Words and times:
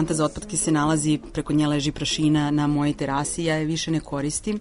Kanta 0.00 0.14
za 0.14 0.24
otpadke 0.24 0.56
se 0.56 0.72
nalazi, 0.72 1.18
preko 1.32 1.52
nje 1.52 1.66
leži 1.66 1.92
prašina 1.92 2.50
na 2.50 2.66
mojoj 2.66 2.94
terasi, 2.96 3.44
ja 3.44 3.56
je 3.56 3.64
više 3.64 3.90
ne 3.90 4.00
koristim, 4.00 4.60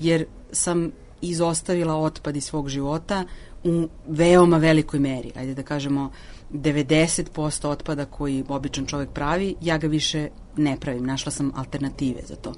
jer 0.00 0.26
sam 0.52 0.92
izostavila 1.20 1.94
otpad 1.96 2.36
iz 2.36 2.44
svog 2.44 2.68
života 2.68 3.24
u 3.64 3.88
veoma 4.06 4.58
velikoj 4.58 5.00
meri. 5.00 5.32
Ajde 5.36 5.54
da 5.54 5.62
kažemo, 5.62 6.10
90% 6.52 7.68
otpada 7.68 8.04
koji 8.04 8.44
običan 8.48 8.86
čovek 8.86 9.10
pravi, 9.10 9.54
ja 9.60 9.78
ga 9.78 9.86
više 9.86 10.28
ne 10.56 10.76
pravim. 10.80 11.06
Našla 11.06 11.32
sam 11.32 11.52
alternative 11.56 12.20
za 12.26 12.36
to. 12.36 12.52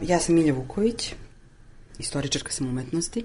Ja 0.00 0.18
sam 0.18 0.34
Milja 0.34 0.54
Vuković, 0.54 1.14
istoričarka 1.98 2.52
sam 2.52 2.68
umetnosti, 2.68 3.24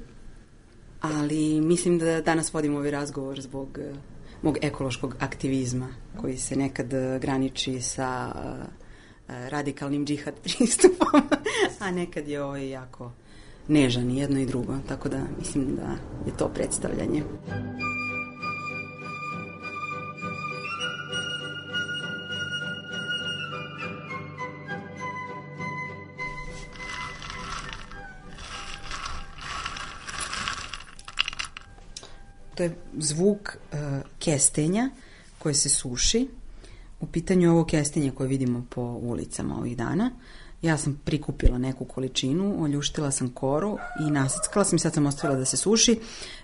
ali 1.13 1.61
mislim 1.61 1.99
da 1.99 2.21
danas 2.21 2.53
vodimo 2.53 2.77
ovaj 2.77 2.91
razgovor 2.91 3.41
zbog 3.41 3.79
eh, 3.81 3.93
mog 4.41 4.57
ekološkog 4.61 5.15
aktivizma 5.19 5.87
koji 6.21 6.37
se 6.37 6.55
nekad 6.55 6.93
eh, 6.93 7.19
graniči 7.21 7.81
sa 7.81 8.31
eh, 8.35 9.49
radikalnim 9.49 10.05
džihad 10.05 10.33
pristupom, 10.43 11.21
a 11.79 11.91
nekad 11.91 12.27
je 12.27 12.43
ovaj 12.43 12.69
jako 12.69 13.11
nežan 13.67 14.11
i 14.11 14.17
jedno 14.17 14.39
i 14.39 14.45
drugo, 14.45 14.77
tako 14.87 15.09
da 15.09 15.21
mislim 15.39 15.75
da 15.75 15.95
je 16.25 16.37
to 16.37 16.47
predstavljanje. 16.47 17.23
To 32.55 32.63
je 32.63 32.75
zvuk 32.97 33.57
uh, 33.57 33.79
kestenja 34.19 34.89
koje 35.39 35.53
se 35.53 35.69
suši. 35.69 36.27
U 36.99 37.05
pitanju 37.05 37.51
ovo 37.51 37.65
kestenje 37.65 38.11
koje 38.11 38.27
vidimo 38.27 38.65
po 38.69 38.81
ulicama 38.81 39.57
ovih 39.57 39.77
dana. 39.77 40.11
Ja 40.61 40.77
sam 40.77 41.01
prikupila 41.05 41.57
neku 41.57 41.85
količinu, 41.85 42.63
oljuštila 42.63 43.11
sam 43.11 43.29
koru 43.29 43.77
i 44.07 44.11
nasackala 44.11 44.65
sam 44.65 44.75
i 44.75 44.79
sad 44.79 44.93
sam 44.93 45.05
ostavila 45.05 45.39
da 45.39 45.45
se 45.45 45.57
suši. 45.57 45.99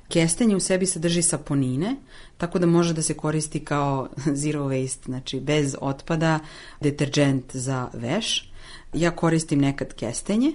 Kestenje 0.08 0.56
u 0.56 0.60
sebi 0.60 0.86
sadrži 0.86 1.22
saponine, 1.22 1.96
tako 2.38 2.60
da 2.60 2.66
može 2.66 2.94
da 2.94 3.02
se 3.02 3.14
koristi 3.14 3.66
kao 3.66 4.10
zero 4.44 4.66
waste, 4.66 5.06
znači 5.06 5.40
bez 5.40 5.76
otpada, 5.82 6.40
deterđent 6.82 7.56
za 7.56 7.90
veš. 7.94 8.52
Ja 8.94 9.12
koristim 9.12 9.60
nekad 9.60 9.94
kestenje, 9.94 10.52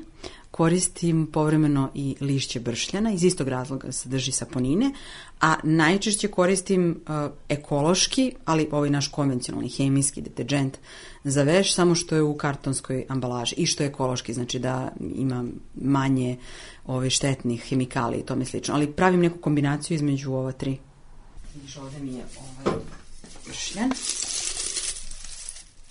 koristim 0.56 1.27
povremeno 1.33 1.91
i 1.94 2.17
lišće 2.21 2.61
bršljana, 2.61 3.12
iz 3.12 3.25
istog 3.25 3.49
razloga 3.49 3.93
sadrži 3.93 4.33
saponine, 4.33 4.93
a 5.41 5.55
najčešće 5.62 6.28
koristim 6.28 6.91
uh, 6.91 7.33
ekološki, 7.49 8.33
ali 8.44 8.69
ovaj 8.72 8.91
naš 8.91 9.09
konvencionalni 9.09 9.69
hemijski 9.69 10.22
deterđent 10.22 10.78
za 11.25 11.43
veš, 11.43 11.75
samo 11.75 11.94
što 11.94 12.17
je 12.17 12.22
u 12.22 12.37
kartonskoj 12.37 13.05
ambalaži 13.09 13.55
i 13.59 13.67
što 13.67 13.83
je 13.83 13.89
ekološki, 13.89 14.34
znači 14.34 14.59
da 14.59 14.93
ima 15.15 15.44
manje 15.75 16.37
ove 16.87 17.11
štetnih 17.11 17.62
hemikalija 17.62 18.21
i 18.21 18.27
tome 18.27 18.44
slično. 18.44 18.75
Ali 18.75 18.93
pravim 18.93 19.21
neku 19.21 19.38
kombinaciju 19.38 19.94
između 19.94 20.33
ova 20.33 20.53
tri. 20.53 20.78
Vidiš, 21.55 21.77
ovde 21.77 21.99
mi 22.00 22.15
je 22.15 22.25
ovaj 22.65 22.78
bršljan. 23.47 23.91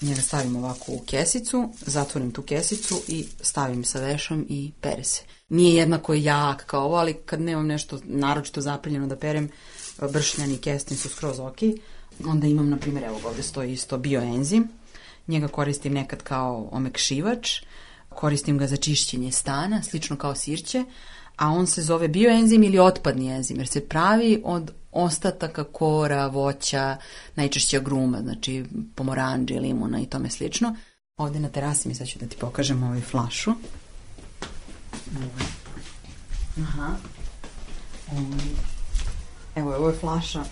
Njega 0.01 0.21
stavim 0.21 0.55
ovako 0.55 0.91
u 0.91 0.99
kesicu, 1.05 1.69
zatvorim 1.81 2.31
tu 2.31 2.41
kesicu 2.41 3.01
i 3.07 3.25
stavim 3.41 3.83
sa 3.83 3.99
vešom 3.99 4.45
i 4.49 4.71
pere 4.81 5.03
se. 5.03 5.21
Nije 5.49 5.75
jednako 5.75 6.13
jak 6.13 6.65
kao 6.65 6.85
ovo, 6.85 6.95
ali 6.95 7.13
kad 7.13 7.41
nemam 7.41 7.67
nešto 7.67 7.99
naročito 8.03 8.61
zapaljeno 8.61 9.07
da 9.07 9.15
perem, 9.15 9.49
bršljan 10.11 10.51
i 10.51 10.57
kestin 10.57 10.97
su 10.97 11.09
skroz 11.09 11.39
ok. 11.39 11.57
Onda 12.25 12.47
imam, 12.47 12.69
na 12.69 12.77
primjer, 12.77 13.03
evo 13.03 13.19
ovde 13.25 13.43
stoji 13.43 13.73
isto 13.73 13.97
bioenzim. 13.97 14.67
Njega 15.27 15.47
koristim 15.47 15.93
nekad 15.93 16.23
kao 16.23 16.69
omekšivač, 16.71 17.61
koristim 18.09 18.57
ga 18.57 18.67
za 18.67 18.77
čišćenje 18.77 19.31
stana, 19.31 19.83
slično 19.83 20.17
kao 20.17 20.35
sirće, 20.35 20.83
a 21.35 21.49
on 21.49 21.67
se 21.67 21.81
zove 21.81 22.07
bioenzim 22.07 22.63
ili 22.63 22.79
otpadni 22.79 23.31
enzim, 23.31 23.57
jer 23.57 23.67
se 23.67 23.87
pravi 23.87 24.41
od 24.43 24.71
ostataka 24.91 25.63
kora, 25.63 26.27
voća, 26.27 26.97
najčešće 27.35 27.79
gruma, 27.79 28.21
znači 28.21 28.65
pomoranđe, 28.95 29.59
limuna 29.59 29.99
i 29.99 30.05
tome 30.05 30.29
slično. 30.29 30.75
Ovde 31.17 31.39
na 31.39 31.49
terasi 31.49 31.87
mi 31.87 31.95
sad 31.95 32.07
ću 32.07 32.19
da 32.19 32.25
ti 32.25 32.37
pokažem 32.39 32.83
ovaj 32.83 33.01
flašu. 33.01 33.51
Aha. 36.61 36.95
Ovaj. 38.11 38.45
Evo, 39.55 39.75
ovo 39.75 39.89
je 39.89 39.95
flaša 39.95 40.43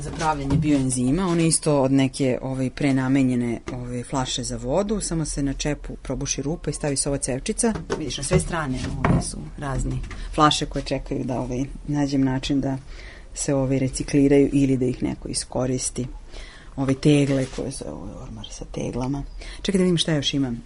za 0.00 0.10
pravljanje 0.10 0.56
bioenzima. 0.56 1.26
Ona 1.26 1.40
je 1.40 1.48
isto 1.48 1.82
od 1.82 1.92
neke 1.92 2.38
ovaj, 2.42 2.70
prenamenjene 2.70 3.60
ovaj, 3.72 4.02
flaše 4.02 4.44
za 4.44 4.56
vodu. 4.56 5.00
Samo 5.00 5.24
se 5.24 5.42
na 5.42 5.52
čepu 5.52 5.96
probuši 6.02 6.42
rupa 6.42 6.70
i 6.70 6.74
stavi 6.74 6.96
se 6.96 7.08
ova 7.08 7.18
cevčica. 7.18 7.74
Vidiš, 7.98 8.18
na 8.18 8.24
sve 8.24 8.40
strane 8.40 8.78
ove 8.98 9.22
su 9.22 9.38
razni 9.58 9.98
flaše 10.34 10.66
koje 10.66 10.82
čekaju 10.82 11.24
da 11.24 11.40
ovaj, 11.40 11.64
nađem 11.86 12.24
način 12.24 12.60
da 12.60 12.78
se 13.34 13.54
ove 13.54 13.78
recikliraju 13.78 14.50
ili 14.52 14.76
da 14.76 14.84
ih 14.84 15.02
neko 15.02 15.28
iskoristi. 15.28 16.06
Ove 16.76 16.94
tegle 16.94 17.46
koje 17.56 17.72
su 17.72 17.84
ovaj 17.88 18.14
ormar 18.22 18.46
sa 18.50 18.64
teglama. 18.64 19.22
Čekaj 19.62 19.78
da 19.78 19.82
vidim 19.82 19.98
šta 19.98 20.12
još 20.12 20.34
imam. 20.34 20.62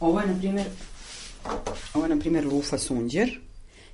Ovo 0.00 0.20
je, 0.20 0.26
na 0.26 0.38
primjer, 0.38 0.66
ovo 1.94 2.04
je, 2.04 2.14
na 2.14 2.20
primjer, 2.20 2.46
lufa 2.46 2.78
sunđer. 2.78 3.40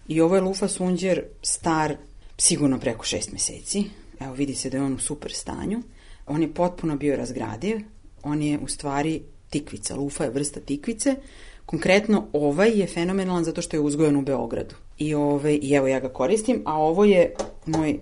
I 0.09 0.21
ovo 0.21 0.35
je 0.35 0.41
lufa 0.41 0.69
sunđer 0.69 1.23
star 1.43 1.97
sigurno 2.39 2.79
preko 2.79 3.05
šest 3.05 3.33
meseci. 3.33 3.85
Evo, 4.21 4.35
vidi 4.35 4.55
se 4.55 4.71
da 4.71 4.77
je 4.77 4.83
on 4.83 4.95
u 4.95 4.99
super 4.99 5.33
stanju. 5.33 5.83
On 6.27 6.43
je 6.43 6.55
potpuno 6.55 6.97
bio 6.97 7.17
razgradiv. 7.17 7.81
On 8.23 8.43
je 8.43 8.59
u 8.59 8.69
stvari 8.69 9.23
tikvica. 9.51 9.97
Lufa 9.97 10.25
je 10.25 10.31
vrsta 10.31 10.61
tikvice. 10.61 11.17
Konkretno, 11.67 12.27
ovaj 12.33 12.81
je 12.81 12.87
fenomenalan 12.87 13.45
zato 13.45 13.63
što 13.63 13.77
je 13.77 13.81
uzgojen 13.81 14.17
u 14.17 14.23
Beogradu. 14.23 14.75
I, 14.99 15.15
ovaj, 15.15 15.59
I 15.63 15.73
evo 15.73 15.87
ja 15.87 16.01
ga 16.01 16.09
koristim, 16.09 16.63
a 16.65 16.79
ovo 16.79 17.05
je 17.05 17.35
moj 17.67 17.99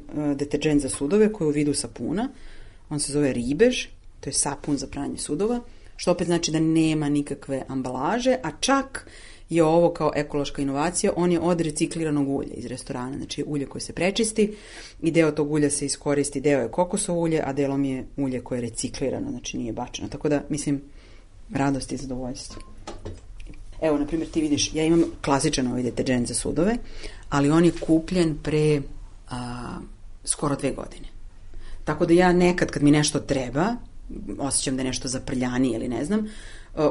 uh, 0.72 0.80
za 0.80 0.88
sudove 0.88 1.32
koji 1.32 1.46
je 1.46 1.50
u 1.50 1.52
vidu 1.52 1.74
sapuna. 1.74 2.28
On 2.90 3.00
se 3.00 3.12
zove 3.12 3.32
ribež, 3.32 3.86
to 4.20 4.30
je 4.30 4.34
sapun 4.34 4.76
za 4.76 4.86
pranje 4.86 5.18
sudova, 5.18 5.60
što 5.96 6.10
opet 6.10 6.26
znači 6.26 6.50
da 6.50 6.60
nema 6.60 7.08
nikakve 7.08 7.62
ambalaže, 7.68 8.36
a 8.42 8.50
čak 8.60 9.10
je 9.50 9.64
ovo 9.64 9.90
kao 9.90 10.12
ekološka 10.14 10.62
inovacija, 10.62 11.12
on 11.16 11.32
je 11.32 11.40
od 11.40 11.60
recikliranog 11.60 12.28
ulja 12.28 12.52
iz 12.54 12.66
restorana, 12.66 13.16
znači 13.16 13.44
ulje 13.46 13.66
koje 13.66 13.82
se 13.82 13.92
prečisti 13.92 14.56
i 15.02 15.10
deo 15.10 15.30
tog 15.30 15.52
ulja 15.52 15.70
se 15.70 15.86
iskoristi, 15.86 16.40
deo 16.40 16.60
je 16.60 16.70
kokosovo 16.70 17.20
ulje, 17.20 17.42
a 17.44 17.52
delom 17.52 17.84
je 17.84 18.06
ulje 18.16 18.40
koje 18.40 18.58
je 18.58 18.62
reciklirano, 18.62 19.30
znači 19.30 19.58
nije 19.58 19.72
bačeno. 19.72 20.08
Tako 20.08 20.28
da, 20.28 20.42
mislim, 20.48 20.82
radost 21.52 21.92
i 21.92 21.96
zadovoljstvo. 21.96 22.62
Evo, 23.82 23.98
na 23.98 24.06
primjer, 24.06 24.30
ti 24.30 24.40
vidiš, 24.40 24.74
ja 24.74 24.84
imam 24.84 25.04
klasičan 25.24 25.66
ovaj 25.66 25.82
deterđent 25.82 26.28
za 26.28 26.34
sudove, 26.34 26.76
ali 27.28 27.50
on 27.50 27.64
je 27.64 27.72
kupljen 27.80 28.38
pre 28.42 28.82
a, 29.30 29.78
skoro 30.24 30.56
dve 30.56 30.70
godine. 30.70 31.08
Tako 31.84 32.06
da 32.06 32.14
ja 32.14 32.32
nekad 32.32 32.70
kad 32.70 32.82
mi 32.82 32.90
nešto 32.90 33.18
treba, 33.18 33.76
osjećam 34.38 34.76
da 34.76 34.82
je 34.82 34.86
nešto 34.86 35.08
zaprljanije 35.08 35.76
ili 35.76 35.88
ne 35.88 36.04
znam, 36.04 36.28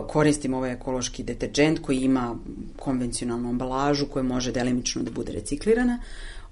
koristim 0.07 0.53
ovaj 0.53 0.71
ekološki 0.71 1.23
deterđent 1.23 1.79
koji 1.79 1.97
ima 1.97 2.35
konvencionalnu 2.79 3.49
ambalažu 3.49 4.05
koja 4.05 4.23
može 4.23 4.51
delimično 4.51 5.03
da 5.03 5.11
bude 5.11 5.31
reciklirana, 5.31 5.99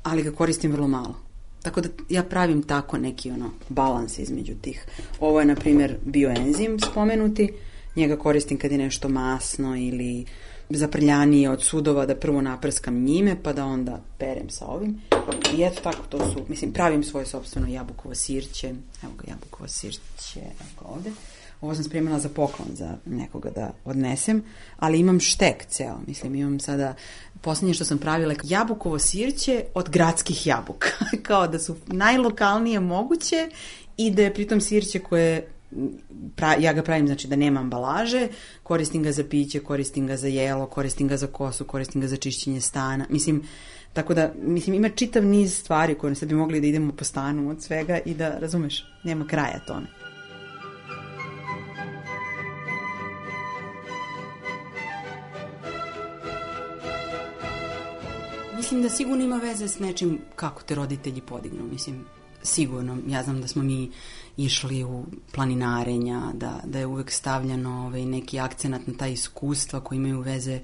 ali 0.04 0.24
ga 0.24 0.32
koristim 0.32 0.72
vrlo 0.72 0.88
malo. 0.88 1.16
Tako 1.62 1.82
da 1.82 1.90
ja 2.10 2.24
pravim 2.24 2.64
tako 2.64 2.98
neki 2.98 3.32
ono 3.32 3.52
balans 3.70 4.20
između 4.20 4.54
tih. 4.62 4.86
Ovo 5.20 5.40
je, 5.40 5.46
na 5.46 5.56
primjer, 5.56 5.98
bioenzim 6.06 6.80
spomenuti, 6.80 7.54
njega 7.96 8.18
koristim 8.18 8.58
kad 8.58 8.72
je 8.72 8.78
nešto 8.78 9.10
masno 9.10 9.78
ili 9.78 10.26
zaprljanije 10.70 11.50
od 11.50 11.64
sudova 11.64 12.06
da 12.06 12.16
prvo 12.16 12.42
naprskam 12.42 13.04
njime 13.04 13.36
pa 13.44 13.54
da 13.54 13.66
onda 13.66 14.02
perem 14.18 14.50
sa 14.50 14.66
ovim. 14.66 15.02
I 15.58 15.64
eto 15.64 15.82
tako 15.82 16.04
to 16.10 16.18
su, 16.18 16.46
mislim, 16.48 16.74
pravim 16.74 17.04
svoje 17.04 17.26
sobstveno 17.26 17.68
jabukovo 17.68 18.16
sirće. 18.16 18.68
Evo 19.04 19.14
ga 19.18 19.24
jabukovo 19.28 19.68
sirće, 19.68 20.40
evo 20.40 20.70
ga 20.80 20.86
ovde. 20.86 21.12
Ovo 21.62 21.76
sam 21.76 21.84
spremila 21.84 22.20
za 22.20 22.30
poklon 22.30 22.68
za 22.74 22.98
nekoga 23.06 23.50
da 23.50 23.72
odnesem, 23.86 24.44
ali 24.78 25.00
imam 25.00 25.20
štek 25.20 25.66
ceo. 25.66 25.98
Mislim, 26.08 26.36
imam 26.36 26.60
sada, 26.60 26.94
poslednje 27.42 27.74
što 27.74 27.86
sam 27.86 27.98
pravila, 27.98 28.36
jabukovo 28.44 29.00
sirće 29.00 29.64
od 29.74 29.90
gradskih 29.90 30.48
jabuka. 30.48 30.90
Kao 31.28 31.48
da 31.48 31.60
su 31.60 31.76
najlokalnije 31.88 32.80
moguće 32.80 33.50
i 33.98 34.12
da 34.12 34.22
je 34.22 34.34
pritom 34.34 34.62
sirće 34.62 35.00
koje 35.00 35.48
pra, 36.36 36.56
ja 36.60 36.74
ga 36.74 36.84
pravim 36.84 37.08
znači 37.08 37.28
da 37.28 37.36
nema 37.36 37.60
ambalaže, 37.60 38.28
koristim 38.64 39.04
ga 39.04 39.12
za 39.12 39.24
piće, 39.24 39.60
koristim 39.60 40.08
ga 40.08 40.18
za 40.18 40.28
jelo, 40.28 40.66
koristim 40.66 41.08
ga 41.08 41.18
za 41.18 41.28
kosu, 41.28 41.66
koristim 41.66 42.02
ga 42.02 42.08
za 42.08 42.18
čišćenje 42.18 42.62
stana. 42.62 43.06
Mislim, 43.10 43.44
tako 43.94 44.14
da, 44.14 44.34
mislim, 44.42 44.76
ima 44.76 44.90
čitav 44.90 45.26
niz 45.26 45.58
stvari 45.58 45.96
koje 45.96 46.16
sad 46.16 46.30
bi 46.30 46.36
mogli 46.36 46.62
da 46.62 46.68
idemo 46.68 46.92
po 46.92 47.04
stanu 47.04 47.50
od 47.50 47.64
svega 47.64 48.00
i 48.06 48.14
da, 48.14 48.40
razumeš, 48.40 48.86
nema 49.04 49.28
kraja 49.28 49.60
tome. 49.68 50.01
Mislim 58.72 58.84
da 58.84 58.90
sigurno 58.90 59.24
ima 59.24 59.38
veze 59.38 59.68
s 59.68 59.80
nečim 59.80 60.20
kako 60.36 60.64
te 60.64 60.76
roditelji 60.76 61.22
podignu. 61.22 61.64
Mislim, 61.72 62.06
sigurno. 62.44 62.98
Ja 63.08 63.24
znam 63.24 63.42
da 63.42 63.48
smo 63.48 63.64
mi 63.64 63.92
išli 64.38 64.84
u 64.84 65.06
planinarenja, 65.32 66.22
da, 66.34 66.60
da 66.66 66.80
je 66.80 66.86
uvek 66.86 67.12
stavljeno 67.12 67.86
ovaj, 67.86 68.06
neki 68.06 68.40
akcenat 68.40 68.88
na 68.88 68.94
ta 68.98 69.08
iskustva 69.08 69.80
koji 69.80 69.98
imaju 69.98 70.20
veze 70.20 70.60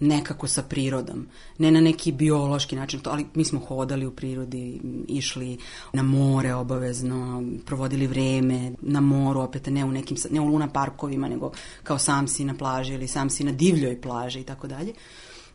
nekako 0.00 0.48
sa 0.48 0.62
prirodom. 0.62 1.26
Ne 1.58 1.70
na 1.70 1.80
neki 1.80 2.12
biološki 2.12 2.76
način, 2.76 3.00
to, 3.00 3.10
ali 3.10 3.26
mi 3.34 3.44
smo 3.44 3.60
hodali 3.60 4.06
u 4.06 4.16
prirodi, 4.16 4.80
išli 5.08 5.58
na 5.92 6.02
more 6.02 6.54
obavezno, 6.54 7.44
provodili 7.66 8.06
vreme 8.06 8.72
na 8.80 9.00
moru, 9.00 9.40
opet 9.40 9.66
ne 9.66 9.84
u 9.84 9.92
nekim, 9.92 10.16
ne 10.30 10.40
u 10.40 10.46
luna 10.46 10.68
parkovima, 10.68 11.28
nego 11.28 11.52
kao 11.82 11.98
sam 11.98 12.28
si 12.28 12.44
na 12.44 12.54
plaži 12.54 12.94
ili 12.94 13.08
sam 13.08 13.30
si 13.30 13.44
na 13.44 13.52
divljoj 13.52 14.00
plaži 14.00 14.40
i 14.40 14.44
tako 14.44 14.66
dalje. 14.66 14.94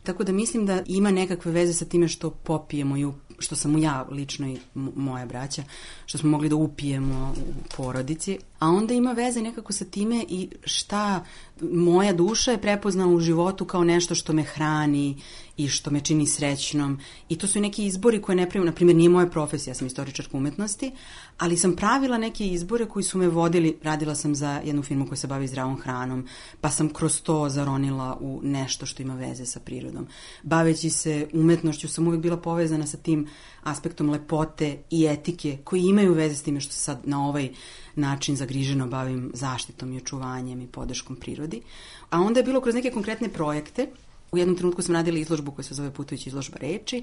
Tako 0.02 0.24
da 0.24 0.32
mislim 0.32 0.66
da 0.66 0.82
ima 0.86 1.10
nekakve 1.10 1.52
veze 1.52 1.72
sa 1.72 1.84
time 1.84 2.08
što 2.08 2.30
popijemo 2.30 2.96
i 2.96 3.06
što 3.38 3.56
sam 3.56 3.78
ja 3.78 4.06
lično 4.10 4.48
i 4.48 4.58
moja 4.74 5.26
braća, 5.26 5.62
što 6.06 6.18
smo 6.18 6.30
mogli 6.30 6.48
da 6.48 6.56
upijemo 6.56 7.34
u 7.36 7.76
porodici. 7.76 8.38
A 8.60 8.68
onda 8.68 8.94
ima 8.94 9.12
veze 9.12 9.42
nekako 9.42 9.72
sa 9.72 9.84
time 9.84 10.24
i 10.28 10.48
šta 10.64 11.24
moja 11.62 12.12
duša 12.12 12.50
je 12.50 12.60
prepoznala 12.60 13.12
u 13.12 13.20
životu 13.20 13.64
kao 13.64 13.84
nešto 13.84 14.14
što 14.14 14.32
me 14.32 14.42
hrani 14.42 15.16
i 15.56 15.68
što 15.68 15.90
me 15.90 16.00
čini 16.00 16.26
srećnom. 16.26 16.98
I 17.28 17.38
to 17.38 17.46
su 17.46 17.58
i 17.58 17.60
neki 17.60 17.86
izbori 17.86 18.22
koje 18.22 18.36
ne 18.36 18.50
pravim, 18.50 18.66
na 18.66 18.72
primjer 18.72 18.96
nije 18.96 19.08
moja 19.08 19.26
profesija, 19.26 19.70
ja 19.70 19.74
sam 19.74 19.86
istoričarka 19.86 20.36
umetnosti, 20.36 20.92
ali 21.38 21.56
sam 21.56 21.76
pravila 21.76 22.18
neke 22.18 22.46
izbore 22.46 22.86
koji 22.86 23.02
su 23.02 23.18
me 23.18 23.28
vodili, 23.28 23.78
radila 23.82 24.14
sam 24.14 24.34
za 24.34 24.60
jednu 24.64 24.82
firmu 24.82 25.06
koja 25.06 25.16
se 25.16 25.26
bavi 25.26 25.48
zdravom 25.48 25.80
hranom, 25.80 26.28
pa 26.60 26.70
sam 26.70 26.88
kroz 26.88 27.22
to 27.22 27.48
zaronila 27.48 28.18
u 28.20 28.40
nešto 28.42 28.86
što 28.86 29.02
ima 29.02 29.14
veze 29.14 29.46
sa 29.46 29.60
prirodom. 29.60 30.06
Baveći 30.42 30.90
se 30.90 31.28
umetnošću 31.32 31.88
sam 31.88 32.06
uvek 32.06 32.20
bila 32.20 32.36
povezana 32.36 32.86
sa 32.86 32.96
tim 32.96 33.28
aspektom 33.62 34.10
lepote 34.10 34.82
i 34.90 35.06
etike 35.06 35.58
koji 35.64 35.82
imaju 35.82 36.14
veze 36.14 36.34
s 36.34 36.42
time 36.42 36.60
što 36.60 36.72
sad 36.72 37.00
na 37.04 37.28
ovaj 37.28 37.48
način 37.96 38.36
zagriženo 38.36 38.86
bavim 38.86 39.30
zaštitom 39.34 39.92
i 39.92 39.96
očuvanjem 39.96 40.60
i 40.60 40.66
podrškom 40.66 41.16
prirodi. 41.16 41.62
A 42.10 42.20
onda 42.20 42.40
je 42.40 42.44
bilo 42.44 42.60
kroz 42.60 42.74
neke 42.74 42.90
konkretne 42.90 43.28
projekte 43.28 43.86
U 44.32 44.38
jednom 44.38 44.56
trenutku 44.56 44.82
sam 44.82 44.94
radila 44.94 45.18
izložbu 45.18 45.50
koja 45.50 45.64
se 45.64 45.74
zove 45.74 45.90
Putujući 45.90 46.28
izložba 46.28 46.58
reči 46.60 47.02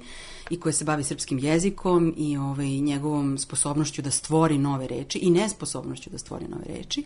i 0.49 0.59
koja 0.59 0.73
se 0.73 0.85
bavi 0.85 1.03
srpskim 1.03 1.39
jezikom 1.39 2.13
i 2.17 2.37
ovaj, 2.37 2.67
njegovom 2.67 3.37
sposobnošću 3.37 4.01
da 4.01 4.11
stvori 4.11 4.57
nove 4.57 4.87
reči 4.87 5.19
i 5.19 5.31
nesposobnošću 5.31 6.09
da 6.09 6.17
stvori 6.17 6.47
nove 6.47 6.65
reči. 6.67 7.03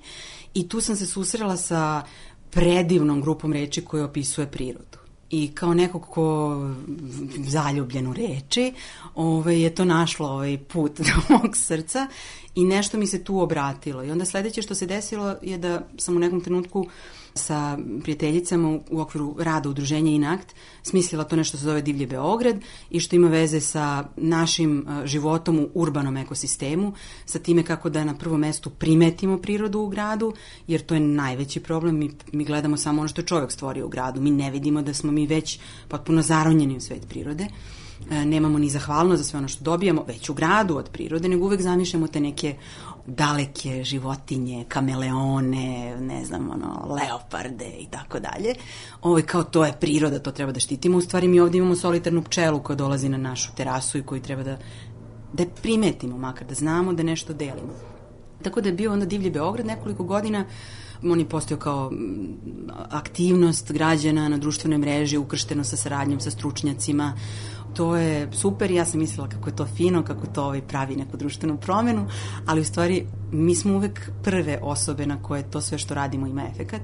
I 0.54 0.70
tu 0.70 0.82
sam 0.82 0.96
se 0.96 1.06
susrela 1.06 1.58
sa 1.58 2.04
predivnom 2.50 3.22
grupom 3.22 3.54
reči 3.54 3.86
koje 3.86 4.04
opisuje 4.04 4.52
prirodu 4.52 5.01
i 5.32 5.52
kao 5.54 5.74
neko 5.74 6.00
ko 6.00 6.58
zaljubljen 7.38 8.08
u 8.08 8.14
reči, 8.14 8.74
ovaj, 9.16 9.62
je 9.62 9.76
to 9.76 9.86
našlo 9.86 10.28
ovaj 10.28 10.58
put 10.58 10.98
do 10.98 11.14
mog 11.38 11.58
srca 11.58 12.08
i 12.56 12.66
nešto 12.66 12.98
mi 12.98 13.08
se 13.08 13.24
tu 13.24 13.40
obratilo. 13.40 14.04
I 14.04 14.12
onda 14.12 14.26
sledeće 14.26 14.62
što 14.62 14.76
se 14.76 14.86
desilo 14.86 15.36
je 15.42 15.58
da 15.58 15.82
sam 15.98 16.16
u 16.16 16.20
nekom 16.20 16.42
trenutku 16.42 16.80
uh, 16.80 16.92
sa 17.34 17.78
prijateljicama 18.04 18.80
u 18.90 19.00
okviru 19.02 19.36
rada 19.40 19.70
udruženja 19.70 20.12
Inakt 20.12 20.56
smislila 20.84 21.24
to 21.24 21.36
nešto 21.36 21.58
se 21.58 21.66
zove 21.66 21.82
Divlji 21.82 22.06
Beograd 22.06 22.56
i 22.90 23.00
što 23.00 23.16
ima 23.16 23.28
veze 23.28 23.60
sa 23.60 24.06
našim 24.18 24.88
e, 24.88 25.08
životom 25.08 25.60
u 25.60 25.70
urbanom 25.74 26.18
ekosistemu, 26.18 26.94
sa 27.26 27.40
time 27.40 27.64
kako 27.64 27.90
da 27.90 28.04
na 28.04 28.18
prvom 28.18 28.40
mestu 28.40 28.70
primetimo 28.70 29.38
prirodu 29.38 29.80
u 29.80 29.88
gradu, 29.88 30.34
jer 30.68 30.82
to 30.82 30.94
je 30.94 31.00
najveći 31.00 31.60
problem. 31.60 31.98
Mi, 31.98 32.12
mi 32.32 32.46
gledamo 32.46 32.78
samo 32.78 33.02
ono 33.02 33.08
što 33.08 33.22
je 33.22 33.26
čovjek 33.26 33.52
stvorio 33.52 33.86
u 33.86 33.90
gradu. 33.90 34.22
Mi 34.22 34.32
ne 34.32 34.52
vidimo 34.52 34.82
da 34.82 34.94
smo 34.94 35.12
mi 35.12 35.28
već 35.28 35.60
potpuno 35.88 36.22
zaronjeni 36.22 36.78
u 36.78 36.82
svet 36.82 37.08
prirode 37.10 37.48
e, 38.10 38.26
nemamo 38.26 38.60
ni 38.60 38.70
zahvalno 38.70 39.18
za 39.18 39.24
sve 39.24 39.38
ono 39.38 39.48
što 39.48 39.64
dobijamo, 39.64 40.04
već 40.08 40.30
u 40.30 40.34
gradu 40.34 40.78
od 40.78 40.90
prirode, 40.90 41.30
nego 41.30 41.46
uvek 41.46 41.62
zamišljamo 41.62 42.08
te 42.08 42.20
neke 42.20 42.56
daleke 43.06 43.84
životinje, 43.84 44.66
kameleone, 44.68 45.98
ne 46.00 46.26
znam, 46.26 46.50
ono, 46.52 46.96
leoparde 46.96 47.70
i 47.80 47.88
tako 47.92 48.20
dalje. 48.20 48.56
Ovo 49.02 49.18
je 49.18 49.26
kao 49.26 49.44
to 49.44 49.66
je 49.66 49.74
priroda, 49.80 50.20
to 50.20 50.32
treba 50.32 50.52
da 50.52 50.60
štitimo. 50.60 50.98
U 50.98 51.02
stvari 51.02 51.28
mi 51.28 51.40
ovdje 51.40 51.58
imamo 51.58 51.76
solitarnu 51.76 52.24
pčelu 52.24 52.60
koja 52.60 52.76
dolazi 52.76 53.10
na 53.10 53.18
našu 53.18 53.56
terasu 53.56 53.98
i 53.98 54.04
koju 54.04 54.22
treba 54.22 54.44
da, 54.44 54.58
da 55.34 55.46
primetimo, 55.62 56.18
makar 56.18 56.48
da 56.48 56.54
znamo 56.54 56.94
da 56.94 57.04
nešto 57.04 57.34
delimo. 57.34 57.74
Tako 58.44 58.62
da 58.62 58.70
je 58.70 58.76
bio 58.76 58.94
onda 58.94 59.06
Divlji 59.06 59.30
Beograd 59.30 59.66
nekoliko 59.66 60.04
godina, 60.04 60.46
on 61.04 61.20
je 61.20 61.30
postao 61.30 61.58
kao 61.58 61.92
aktivnost 62.90 63.72
građana 63.72 64.30
na 64.30 64.38
društvenoj 64.38 64.78
mreži, 64.78 65.18
ukršteno 65.18 65.64
sa 65.64 65.78
saradnjom 65.78 66.20
sa 66.20 66.32
stručnjacima, 66.32 67.14
to 67.74 67.96
je 67.96 68.28
super, 68.32 68.72
ja 68.72 68.86
sam 68.86 69.00
mislila 69.00 69.30
kako 69.30 69.50
je 69.50 69.56
to 69.56 69.66
fino, 69.66 70.04
kako 70.04 70.28
to 70.28 70.44
ovaj 70.44 70.62
pravi 70.62 70.96
neku 70.96 71.18
društvenu 71.18 71.58
promenu, 71.58 72.08
ali 72.46 72.62
u 72.62 72.66
stvari 72.66 73.06
mi 73.32 73.56
smo 73.56 73.74
uvek 73.74 74.12
prve 74.24 74.60
osobe 74.62 75.06
na 75.06 75.24
koje 75.24 75.52
to 75.52 75.62
sve 75.62 75.78
što 75.78 75.94
radimo 75.94 76.28
ima 76.28 76.44
efekat. 76.48 76.82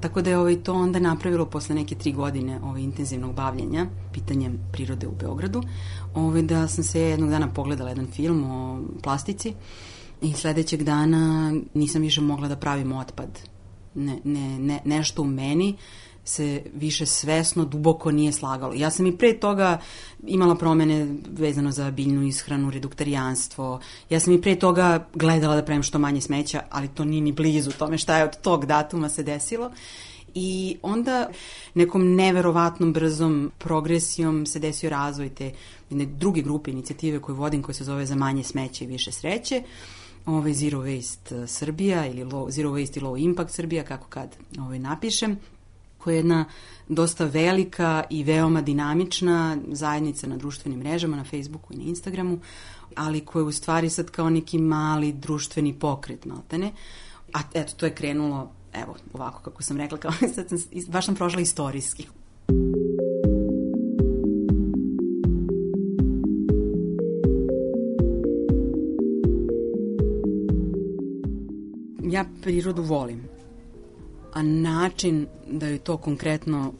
Tako 0.00 0.22
da 0.22 0.30
je 0.30 0.38
ovaj, 0.38 0.62
to 0.62 0.74
onda 0.74 0.98
napravilo 0.98 1.46
posle 1.46 1.74
neke 1.74 1.94
tri 1.94 2.12
godine 2.12 2.60
ovaj, 2.62 2.80
intenzivnog 2.80 3.34
bavljenja 3.34 3.86
pitanjem 4.12 4.58
prirode 4.72 5.06
u 5.06 5.14
Beogradu, 5.20 5.62
ovaj, 6.14 6.42
da 6.42 6.68
sam 6.68 6.84
se 6.84 7.00
jednog 7.00 7.30
dana 7.30 7.52
pogledala 7.52 7.90
jedan 7.90 8.06
film 8.06 8.44
o 8.44 8.82
plastici 9.02 9.54
i 10.22 10.32
sledećeg 10.32 10.82
dana 10.82 11.54
nisam 11.74 12.02
više 12.02 12.20
mogla 12.20 12.48
da 12.48 12.56
pravim 12.56 12.92
otpad. 12.92 13.38
Ne, 13.94 14.18
ne, 14.24 14.58
ne, 14.58 14.80
nešto 14.84 15.22
u 15.22 15.24
meni 15.24 15.76
se 16.24 16.62
više 16.74 17.06
svesno, 17.06 17.64
duboko 17.64 18.10
nije 18.10 18.32
slagalo. 18.32 18.74
Ja 18.74 18.90
sam 18.90 19.06
i 19.06 19.16
pre 19.16 19.40
toga 19.40 19.78
imala 20.26 20.54
promene 20.54 21.14
vezano 21.30 21.70
za 21.72 21.90
biljnu 21.90 22.22
ishranu, 22.22 22.70
reduktarijanstvo. 22.70 23.80
Ja 24.10 24.20
sam 24.20 24.32
i 24.32 24.40
pre 24.40 24.56
toga 24.56 25.06
gledala 25.14 25.56
da 25.56 25.64
pravim 25.64 25.82
što 25.82 25.98
manje 25.98 26.20
smeća, 26.20 26.62
ali 26.70 26.88
to 26.88 27.04
nije 27.04 27.20
ni 27.20 27.32
blizu 27.32 27.70
tome 27.70 27.98
šta 27.98 28.18
je 28.18 28.24
od 28.24 28.40
tog 28.40 28.66
datuma 28.66 29.08
se 29.08 29.22
desilo. 29.22 29.70
I 30.34 30.76
onda 30.82 31.28
nekom 31.74 32.14
neverovatnom 32.14 32.92
brzom 32.92 33.52
progresijom 33.58 34.46
se 34.46 34.58
desio 34.58 34.90
razvoj 34.90 35.28
te 35.28 35.52
jedne 35.90 36.06
druge 36.06 36.42
grupe 36.42 36.70
inicijative 36.70 37.20
koju 37.20 37.36
vodim 37.36 37.62
koja 37.62 37.74
se 37.74 37.84
zove 37.84 38.06
za 38.06 38.14
manje 38.14 38.42
smeće 38.42 38.84
i 38.84 38.88
više 38.88 39.12
sreće 39.12 39.62
ovaj 40.26 40.54
Zero 40.54 40.78
Waste 40.78 41.46
Srbija 41.46 42.06
ili 42.06 42.24
low, 42.24 42.50
Zero 42.50 42.70
Waste 42.70 42.98
i 42.98 43.00
Low 43.00 43.24
Impact 43.24 43.50
Srbija, 43.50 43.84
kako 43.84 44.08
kad 44.08 44.36
ovaj, 44.58 44.78
napišem 44.78 45.38
koja 46.02 46.14
je 46.14 46.18
jedna 46.18 46.44
dosta 46.88 47.24
velika 47.24 48.04
i 48.10 48.24
veoma 48.24 48.62
dinamična 48.62 49.58
zajednica 49.72 50.26
na 50.26 50.36
društvenim 50.36 50.78
mrežama, 50.78 51.16
na 51.16 51.24
Facebooku 51.24 51.74
i 51.74 51.76
na 51.76 51.82
Instagramu, 51.82 52.40
ali 52.96 53.24
koja 53.24 53.40
je 53.40 53.46
u 53.46 53.52
stvari 53.52 53.90
sad 53.90 54.10
kao 54.10 54.30
neki 54.30 54.58
mali 54.58 55.12
društveni 55.12 55.78
pokret, 55.78 56.24
maltene. 56.24 56.72
A 57.34 57.38
eto, 57.54 57.72
to 57.76 57.86
je 57.86 57.94
krenulo, 57.94 58.52
evo, 58.72 58.96
ovako 59.12 59.40
kako 59.42 59.62
sam 59.62 59.76
rekla, 59.76 59.98
kao 59.98 60.12
sad 60.34 60.48
sam, 60.48 60.58
baš 60.88 61.06
sam 61.06 61.14
prošla 61.14 61.40
istorijski. 61.40 62.06
ja 72.12 72.24
prirodu 72.42 72.82
volim, 72.82 73.20
a 74.32 74.42
način 74.42 75.26
da 75.50 75.68
joj 75.68 75.78
to 75.78 75.96
konkretno 75.96 76.72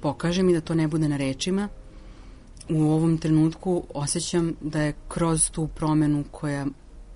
pokažem 0.00 0.48
i 0.48 0.52
da 0.52 0.60
to 0.60 0.74
ne 0.74 0.88
bude 0.88 1.08
na 1.08 1.16
rečima, 1.16 1.68
u 2.68 2.82
ovom 2.82 3.18
trenutku 3.18 3.84
osjećam 3.94 4.54
da 4.60 4.82
je 4.82 4.94
kroz 5.08 5.50
tu 5.50 5.68
promenu 5.68 6.24
koja 6.30 6.66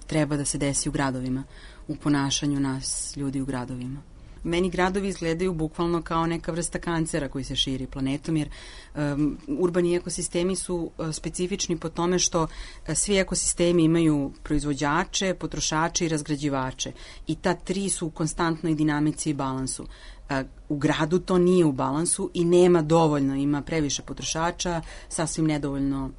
treba 0.06 0.36
da 0.36 0.44
se 0.44 0.58
desi 0.58 0.88
u 0.88 0.92
gradovima, 0.92 1.44
u 1.88 1.96
ponašanju 1.96 2.60
nas 2.60 3.16
ljudi 3.16 3.40
u 3.40 3.44
gradovima. 3.44 4.11
Meni 4.44 4.70
gradovi 4.70 5.08
izgledaju 5.08 5.52
bukvalno 5.52 6.02
kao 6.02 6.26
neka 6.26 6.52
vrsta 6.52 6.78
kancera 6.78 7.28
koji 7.28 7.44
se 7.44 7.56
širi 7.56 7.86
planetom, 7.86 8.36
jer 8.36 8.48
um, 8.94 9.38
urbani 9.48 9.96
ekosistemi 9.96 10.56
su 10.56 10.90
uh, 10.98 11.12
specifični 11.12 11.78
po 11.78 11.88
tome 11.88 12.18
što 12.18 12.42
uh, 12.42 12.48
svi 12.94 13.18
ekosistemi 13.18 13.84
imaju 13.84 14.32
proizvođače, 14.42 15.34
potrošače 15.34 16.06
i 16.06 16.08
razgrađivače. 16.08 16.92
I 17.26 17.34
ta 17.34 17.54
tri 17.54 17.88
su 17.90 18.06
u 18.06 18.10
konstantnoj 18.10 18.74
dinamici 18.74 19.30
i 19.30 19.34
balansu 19.34 19.86
u 20.68 20.76
gradu 20.76 21.18
to 21.18 21.38
nije 21.38 21.64
u 21.64 21.72
balansu 21.72 22.30
i 22.34 22.44
nema 22.44 22.82
dovoljno, 22.82 23.34
ima 23.34 23.62
previše 23.62 24.02
potrošača, 24.02 24.80
sasvim 25.08 25.46
nedovoljno 25.46 26.10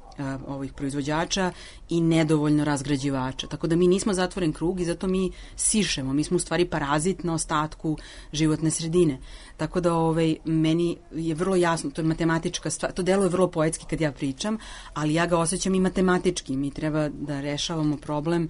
ovih 0.46 0.72
proizvođača 0.72 1.52
i 1.88 2.00
nedovoljno 2.00 2.64
razgrađivača. 2.64 3.46
Tako 3.46 3.66
da 3.66 3.76
mi 3.76 3.88
nismo 3.88 4.14
zatvoren 4.14 4.52
krug 4.52 4.80
i 4.80 4.84
zato 4.84 5.06
mi 5.06 5.30
sišemo. 5.56 6.12
Mi 6.12 6.24
smo 6.24 6.36
u 6.36 6.40
stvari 6.40 6.64
parazit 6.64 7.24
na 7.24 7.34
ostatku 7.34 7.96
životne 8.32 8.70
sredine. 8.70 9.18
Tako 9.56 9.80
da 9.80 9.94
ovaj, 9.94 10.36
meni 10.44 10.96
je 11.12 11.34
vrlo 11.34 11.56
jasno, 11.56 11.90
to 11.90 12.00
je 12.00 12.06
matematička 12.06 12.70
stvar, 12.70 12.92
to 12.92 13.02
deluje 13.02 13.28
vrlo 13.28 13.50
poetski 13.50 13.86
kad 13.90 14.00
ja 14.00 14.12
pričam, 14.12 14.58
ali 14.94 15.14
ja 15.14 15.26
ga 15.26 15.38
osjećam 15.38 15.74
i 15.74 15.80
matematički. 15.80 16.56
Mi 16.56 16.70
treba 16.70 17.08
da 17.08 17.40
rešavamo 17.40 17.96
problem 17.96 18.48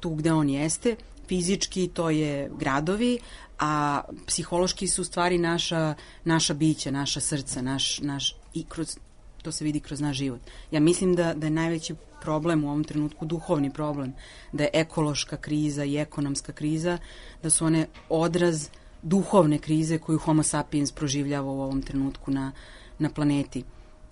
tu 0.00 0.14
gde 0.14 0.32
on 0.32 0.48
jeste 0.48 0.96
fizički 1.28 1.88
to 1.88 2.10
je 2.10 2.50
gradovi, 2.58 3.18
a 3.58 4.02
psihološki 4.26 4.88
su 4.88 5.04
stvari 5.04 5.38
naša, 5.38 5.94
naša 6.24 6.54
bića, 6.54 6.90
naša 6.90 7.20
srca, 7.20 7.62
naš, 7.62 8.00
naš, 8.00 8.36
i 8.54 8.64
kroz, 8.64 8.98
to 9.42 9.52
se 9.52 9.64
vidi 9.64 9.80
kroz 9.80 10.00
naš 10.00 10.16
život. 10.16 10.40
Ja 10.70 10.80
mislim 10.80 11.14
da, 11.14 11.34
da 11.34 11.46
je 11.46 11.50
najveći 11.50 11.94
problem 12.20 12.64
u 12.64 12.68
ovom 12.68 12.84
trenutku 12.84 13.24
duhovni 13.24 13.72
problem, 13.72 14.12
da 14.52 14.64
je 14.64 14.70
ekološka 14.72 15.36
kriza 15.36 15.84
i 15.84 15.96
ekonomska 15.96 16.52
kriza, 16.52 16.98
da 17.42 17.50
su 17.50 17.66
one 17.66 17.86
odraz 18.08 18.68
duhovne 19.02 19.58
krize 19.58 19.98
koju 19.98 20.18
homo 20.18 20.42
sapiens 20.42 20.92
proživljava 20.92 21.50
u 21.50 21.60
ovom 21.60 21.82
trenutku 21.82 22.30
na, 22.30 22.52
na 22.98 23.10
planeti. 23.10 23.64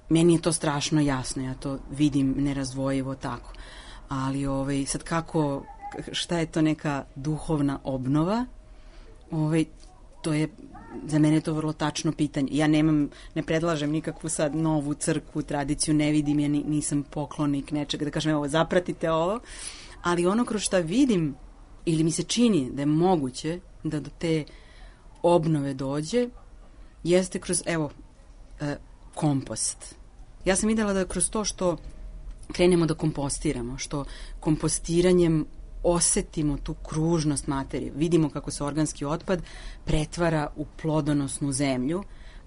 Meni 0.08 0.34
je 0.34 0.42
to 0.42 0.52
strašno 0.52 1.00
jasno, 1.00 1.44
ja 1.44 1.54
to 1.54 1.78
vidim 1.90 2.34
nerazdvojivo 2.38 3.14
tako. 3.14 3.52
Ali 4.08 4.46
ovaj, 4.46 4.84
sad 4.86 5.02
kako, 5.02 5.64
šta 6.12 6.38
je 6.38 6.46
to 6.46 6.62
neka 6.62 7.04
duhovna 7.14 7.78
obnova, 7.84 8.46
ovaj, 9.30 9.64
to 10.26 10.32
je 10.32 10.48
za 11.06 11.18
mene 11.18 11.36
je 11.36 11.40
to 11.40 11.52
vrlo 11.54 11.72
tačno 11.72 12.12
pitanje. 12.12 12.48
Ja 12.50 12.66
nemam, 12.66 13.10
ne 13.34 13.42
predlažem 13.42 13.90
nikakvu 13.90 14.28
sad 14.28 14.56
novu 14.56 14.94
crkvu, 14.94 15.42
tradiciju, 15.42 15.94
ne 15.94 16.10
vidim, 16.10 16.40
ja 16.40 16.48
nisam 16.48 17.02
poklonik 17.02 17.70
nečega, 17.70 18.04
da 18.04 18.10
kažem, 18.10 18.32
evo, 18.32 18.48
zapratite 18.48 19.10
ovo, 19.10 19.40
ali 20.02 20.26
ono 20.26 20.44
kroz 20.44 20.62
šta 20.62 20.78
vidim, 20.78 21.34
ili 21.84 22.04
mi 22.04 22.10
se 22.10 22.22
čini 22.22 22.70
da 22.72 22.82
je 22.82 22.86
moguće 22.86 23.60
da 23.84 24.00
do 24.00 24.10
te 24.18 24.44
obnove 25.22 25.74
dođe, 25.74 26.28
jeste 27.04 27.38
kroz, 27.38 27.62
evo, 27.66 27.90
e, 28.60 28.76
kompost. 29.14 29.94
Ja 30.44 30.56
sam 30.56 30.68
videla 30.68 30.92
da 30.92 31.04
kroz 31.04 31.30
to 31.30 31.44
što 31.44 31.76
krenemo 32.52 32.86
da 32.86 32.94
kompostiramo, 32.94 33.78
što 33.78 34.04
kompostiranjem 34.40 35.44
osetimo 35.86 36.56
tu 36.56 36.74
kružnost 36.74 37.46
materije, 37.46 37.92
vidimo 37.96 38.30
kako 38.30 38.50
se 38.50 38.64
organski 38.64 39.04
otpad 39.04 39.42
pretvara 39.84 40.48
u 40.56 40.66
plodonosnu 40.82 41.52
zemlju, 41.52 42.02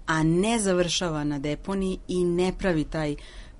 a 0.06 0.22
ne 0.22 0.58
završava 0.58 1.24
na 1.24 1.38
deponiji 1.38 1.98
i 2.08 2.24
ne 2.24 2.52
pravi 2.58 2.84
taj 2.84 3.16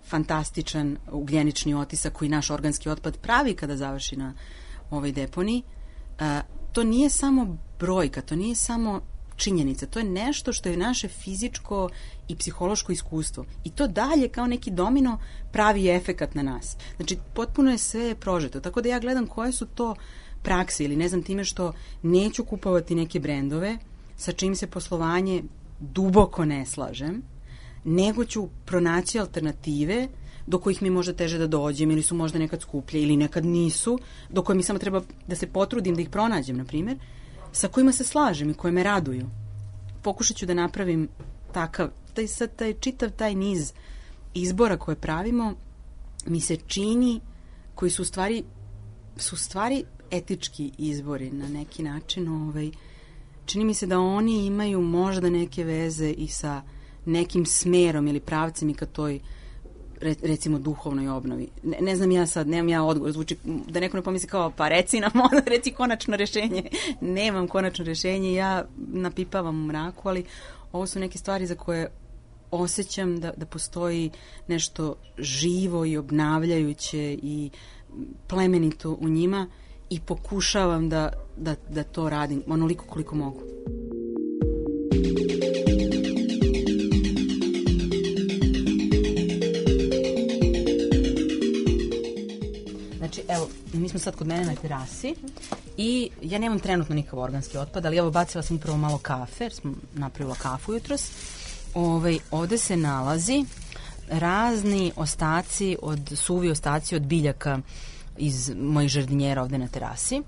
fantastičan 0.09 0.97
ugljenični 1.13 1.75
otisak 1.75 2.13
koji 2.13 2.29
naš 2.29 2.51
organski 2.51 2.89
otpad 2.89 3.19
pravi 3.19 3.55
kada 3.55 3.77
završi 3.77 4.17
na 4.17 4.35
ovoj 4.91 5.13
deponiji. 5.13 5.63
to 6.73 6.85
nije 6.85 7.11
samo 7.11 7.57
brojka, 7.79 8.23
to 8.23 8.37
nije 8.37 8.55
samo 8.55 9.01
činjenica, 9.41 9.87
to 9.87 9.99
je 9.99 10.05
nešto 10.05 10.53
što 10.53 10.69
je 10.69 10.77
naše 10.77 11.09
fizičko 11.09 11.89
i 12.29 12.37
psihološko 12.37 12.93
iskustvo. 12.93 13.45
I 13.65 13.71
to 13.71 13.87
dalje 13.87 14.29
kao 14.29 14.47
neki 14.47 14.71
domino 14.71 15.19
pravi 15.53 15.89
efekat 15.89 16.35
na 16.35 16.43
nas. 16.43 16.77
Znači, 16.97 17.19
potpuno 17.35 17.71
je 17.71 17.79
sve 17.79 18.15
prožeto. 18.15 18.61
Tako 18.61 18.83
da 18.83 18.89
ja 18.89 19.01
gledam 19.01 19.27
koje 19.27 19.53
su 19.53 19.67
to 19.67 19.95
prakse 20.43 20.85
ili 20.85 20.97
ne 20.97 21.09
znam 21.09 21.23
time 21.23 21.45
što 21.45 21.73
neću 22.03 22.45
kupovati 22.45 22.95
neke 22.95 23.21
brendove 23.21 23.79
sa 24.17 24.33
čim 24.33 24.55
se 24.55 24.67
poslovanje 24.67 25.43
duboko 25.81 26.45
ne 26.45 26.67
slažem, 26.67 27.23
nego 27.85 28.25
ću 28.25 28.49
pronaći 28.65 29.19
alternative 29.19 30.09
do 30.47 30.59
kojih 30.59 30.83
mi 30.83 30.91
možda 30.91 31.13
teže 31.13 31.39
da 31.39 31.47
dođem 31.47 31.91
ili 31.91 32.03
su 32.03 32.15
možda 32.15 32.39
nekad 32.39 32.63
skuplje 32.63 33.03
ili 33.03 33.17
nekad 33.17 33.45
nisu, 33.45 33.99
do 34.31 34.43
koje 34.43 34.57
mi 34.57 34.63
samo 34.63 34.79
treba 34.79 35.03
da 35.27 35.37
se 35.37 35.47
potrudim 35.47 35.95
da 35.95 36.03
ih 36.03 36.11
pronađem, 36.11 36.57
na 36.57 36.65
primjer, 36.65 36.99
sa 37.53 37.69
kojima 37.69 37.93
se 37.93 38.05
slažem 38.05 38.51
i 38.51 38.55
koje 38.55 38.73
me 38.73 38.83
raduju. 38.83 39.27
Pokušat 40.03 40.37
ću 40.37 40.47
da 40.47 40.55
napravim 40.55 41.09
takav, 41.53 41.89
taj, 42.15 42.27
sad, 42.27 42.57
taj 42.57 42.75
čitav 42.75 43.11
taj 43.11 43.35
niz 43.35 43.73
izbora 44.35 44.77
koje 44.77 44.97
pravimo 44.97 45.55
mi 46.27 46.41
se 46.41 46.57
čini 46.57 47.21
koji 47.75 47.91
su 47.91 48.03
u 48.03 48.05
stvari 48.05 48.45
su 49.17 49.37
stvari 49.37 49.85
etički 50.11 50.73
izbori 50.79 51.31
na 51.31 51.49
neki 51.49 51.83
način 51.83 52.29
ovaj, 52.29 52.71
čini 53.47 53.65
mi 53.65 53.75
se 53.75 53.87
da 53.87 53.99
oni 53.99 54.47
imaju 54.47 54.81
možda 54.81 55.31
neke 55.31 55.65
veze 55.65 56.11
i 56.11 56.29
sa 56.29 56.63
nekim 57.07 57.47
smerom 57.47 58.09
ili 58.09 58.21
pravcem 58.21 58.71
i 58.71 58.75
ka 58.75 58.87
toj 58.87 59.17
uh, 59.17 59.23
recimo 60.01 60.59
duhovnoj 60.59 61.09
obnovi. 61.09 61.49
Ne, 61.63 61.77
ne 61.81 61.97
znam 61.97 62.11
ja 62.11 62.27
sad, 62.27 62.49
nemam 62.49 62.69
ja 62.69 62.85
odgovor, 62.85 63.13
zvuči 63.13 63.37
da 63.45 63.81
neko 63.81 63.97
ne 63.97 64.03
pomisli 64.03 64.29
kao 64.29 64.53
pa 64.57 64.69
reci 64.69 65.01
nam 65.01 65.11
onda 65.33 65.43
reci 65.47 65.73
konačno 65.73 66.17
rešenje. 66.17 66.63
Nemam 67.01 67.49
konačno 67.49 67.85
rešenje, 67.85 68.35
ja 68.35 68.65
napipavam 68.77 69.65
u 69.65 69.67
mraku, 69.67 70.09
ali 70.09 70.25
ovo 70.73 70.87
su 70.87 71.01
neke 71.01 71.19
stvari 71.19 71.47
za 71.47 71.55
koje 71.55 71.89
osjećam 72.51 73.21
da, 73.21 73.33
da 73.37 73.47
postoji 73.47 74.11
nešto 74.49 74.95
živo 75.19 75.85
i 75.85 75.97
obnavljajuće 75.97 77.19
i 77.23 77.51
plemenito 78.27 78.99
u 79.01 79.09
njima 79.09 79.47
i 79.91 80.01
pokušavam 80.01 80.89
da, 80.89 81.13
da, 81.37 81.55
da 81.69 81.83
to 81.83 82.09
radim 82.09 82.43
onoliko 82.47 82.85
koliko 82.85 83.15
mogu. 83.15 83.41
Evo, 93.31 93.49
mi 93.73 93.89
smo 93.89 93.99
sad 93.99 94.17
kod 94.17 94.27
mene 94.27 94.45
na 94.45 94.55
terasi 94.55 95.15
i 95.77 96.11
ja 96.23 96.39
nemam 96.39 96.59
trenutno 96.59 96.95
nikakav 96.95 97.19
organski 97.19 97.59
otpad, 97.59 97.87
ali 97.87 97.97
evo 97.97 98.11
bacila 98.11 98.43
sam 98.43 98.57
upravo 98.57 98.79
malo 98.79 98.99
kafe, 98.99 99.45
jer 99.45 99.53
smo 99.53 99.73
napravila 99.95 100.35
kafu 100.35 100.73
jutros. 100.73 101.11
Ovaj, 101.75 102.19
ovde 102.31 102.59
se 102.59 102.77
nalazi 102.77 103.45
razni 104.09 104.93
ostaci 104.97 105.77
od, 105.83 106.13
suvi 106.17 106.51
ostaci 106.51 106.97
od 106.97 107.03
biljaka 107.03 107.59
iz 108.19 108.53
mojih 108.57 108.91
žardinjera 108.91 109.43
ovde 109.43 109.59
na 109.59 109.69
terasi. 109.69 110.23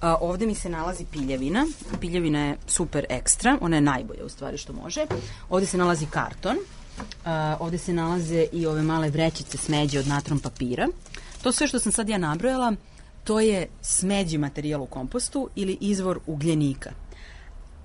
A, 0.00 0.16
ovde 0.20 0.46
mi 0.46 0.54
se 0.54 0.68
nalazi 0.68 1.04
piljevina. 1.12 1.66
Piljevina 2.00 2.46
je 2.46 2.56
super 2.66 3.06
ekstra, 3.08 3.58
ona 3.60 3.76
je 3.76 3.80
najbolja 3.80 4.24
u 4.24 4.28
stvari 4.28 4.58
što 4.58 4.72
može. 4.72 5.06
Ovde 5.50 5.66
se 5.66 5.78
nalazi 5.78 6.06
karton. 6.06 6.56
A, 7.24 7.56
ovde 7.60 7.78
se 7.78 7.92
nalaze 7.92 8.46
i 8.52 8.66
ove 8.66 8.82
male 8.82 9.10
vrećice 9.10 9.58
smeđe 9.58 9.98
od 9.98 10.08
natron 10.08 10.38
papira. 10.38 10.88
To 11.44 11.52
sve 11.52 11.66
što 11.66 11.78
sam 11.78 11.92
sad 11.92 12.08
ja 12.08 12.18
nabrojala, 12.18 12.72
to 13.24 13.40
je 13.40 13.68
smeđi 13.80 14.38
materijal 14.38 14.82
u 14.82 14.86
kompostu 14.86 15.48
ili 15.54 15.78
izvor 15.80 16.20
ugljenika. 16.26 16.90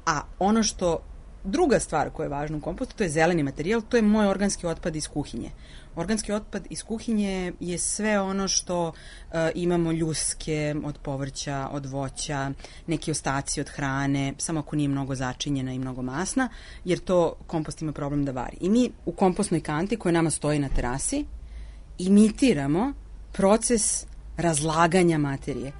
A 0.05 0.21
ono 0.39 0.63
što 0.63 0.99
druga 1.43 1.79
stvar 1.79 2.09
koja 2.09 2.25
je 2.25 2.29
važna 2.29 2.57
u 2.57 2.61
kompostu, 2.61 2.95
to 2.95 3.03
je 3.03 3.09
zeleni 3.09 3.43
materijal, 3.43 3.81
to 3.81 3.97
je 3.97 4.03
moj 4.03 4.27
organski 4.27 4.67
otpad 4.67 4.95
iz 4.95 5.07
kuhinje. 5.07 5.51
Organski 5.95 6.31
otpad 6.31 6.67
iz 6.69 6.83
kuhinje 6.83 7.53
je 7.59 7.77
sve 7.77 8.21
ono 8.21 8.47
što 8.47 8.87
uh, 8.87 8.93
imamo 9.55 9.91
ljuske 9.91 10.75
od 10.83 10.97
povrća, 10.97 11.67
od 11.71 11.85
voća, 11.85 12.51
neki 12.87 13.11
ostaci 13.11 13.61
od 13.61 13.69
hrane, 13.69 14.33
samo 14.37 14.59
ako 14.59 14.75
nije 14.75 14.89
mnogo 14.89 15.15
začinjena 15.15 15.73
i 15.73 15.79
mnogo 15.79 16.01
masna, 16.01 16.49
jer 16.85 16.99
to 16.99 17.35
kompost 17.47 17.81
ima 17.81 17.91
problem 17.91 18.25
da 18.25 18.31
vari. 18.31 18.57
I 18.61 18.69
mi 18.69 18.91
u 19.05 19.11
kompostnoj 19.11 19.61
kanti 19.61 19.97
koja 19.97 20.11
nama 20.11 20.29
stoji 20.29 20.59
na 20.59 20.69
terasi 20.69 21.25
imitiramo 21.97 22.93
proces 23.31 24.05
razlaganja 24.37 25.17
materije. 25.17 25.71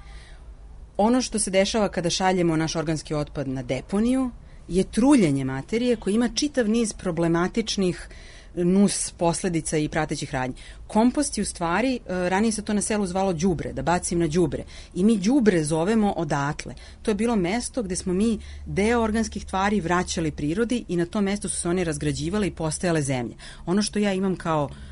Ono 0.96 1.22
što 1.22 1.38
se 1.38 1.50
dešava 1.50 1.88
kada 1.88 2.10
šaljemo 2.10 2.56
naš 2.56 2.76
organski 2.76 3.14
otpad 3.14 3.48
na 3.48 3.62
deponiju 3.62 4.30
je 4.68 4.84
truljenje 4.84 5.44
materije 5.44 5.96
koji 5.96 6.14
ima 6.14 6.28
čitav 6.34 6.68
niz 6.68 6.92
problematičnih 6.92 8.08
nus 8.54 9.10
posledica 9.10 9.76
i 9.78 9.88
pratećih 9.88 10.32
radnji. 10.34 10.56
Kompost 10.86 11.38
je 11.38 11.42
u 11.42 11.44
stvari, 11.44 11.94
e, 11.94 12.28
ranije 12.28 12.52
se 12.52 12.62
to 12.62 12.72
na 12.72 12.80
selu 12.80 13.06
zvalo 13.06 13.32
đubre, 13.32 13.72
da 13.72 13.82
bacim 13.82 14.18
na 14.18 14.26
đubre. 14.26 14.64
I 14.94 15.04
mi 15.04 15.18
đubre 15.18 15.64
zovemo 15.64 16.12
odatle. 16.12 16.74
To 17.02 17.10
je 17.10 17.14
bilo 17.14 17.36
mesto 17.36 17.82
gde 17.82 17.96
smo 17.96 18.12
mi 18.12 18.38
deo 18.66 19.02
organskih 19.02 19.44
tvari 19.44 19.80
vraćali 19.80 20.30
prirodi 20.30 20.84
i 20.88 20.96
na 20.96 21.06
tom 21.06 21.24
mestu 21.24 21.48
su 21.48 21.56
se 21.56 21.68
one 21.68 21.84
razgrađivale 21.84 22.46
i 22.46 22.54
postajale 22.54 23.02
zemlje. 23.02 23.34
Ono 23.66 23.82
što 23.82 23.98
ja 23.98 24.12
imam 24.12 24.36
kao 24.36 24.64
uh, 24.64 24.89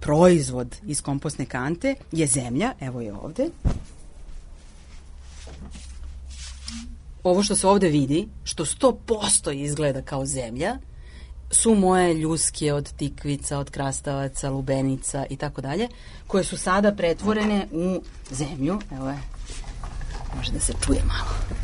proizvod 0.00 0.76
iz 0.86 1.02
kompostne 1.02 1.46
kante 1.46 1.94
je 2.12 2.26
zemlja, 2.26 2.72
evo 2.80 3.00
je 3.00 3.14
ovde. 3.14 3.48
Ovo 7.22 7.42
što 7.42 7.56
se 7.56 7.66
ovde 7.66 7.88
vidi, 7.88 8.28
što 8.44 8.64
100% 8.64 9.52
izgleda 9.52 10.02
kao 10.02 10.26
zemlja, 10.26 10.76
su 11.50 11.74
moje 11.74 12.14
ljuske 12.14 12.72
od 12.72 12.92
tikvica, 12.92 13.58
od 13.58 13.70
krastavaca, 13.70 14.50
lubenica 14.50 15.26
i 15.30 15.36
tako 15.36 15.60
dalje, 15.60 15.88
koje 16.26 16.44
su 16.44 16.56
sada 16.56 16.94
pretvorene 16.94 17.66
u 17.72 18.02
zemlju. 18.30 18.78
Evo 18.92 19.08
je, 19.08 19.18
može 20.36 20.52
da 20.52 20.60
se 20.60 20.72
čuje 20.86 21.02
malo. 21.04 21.60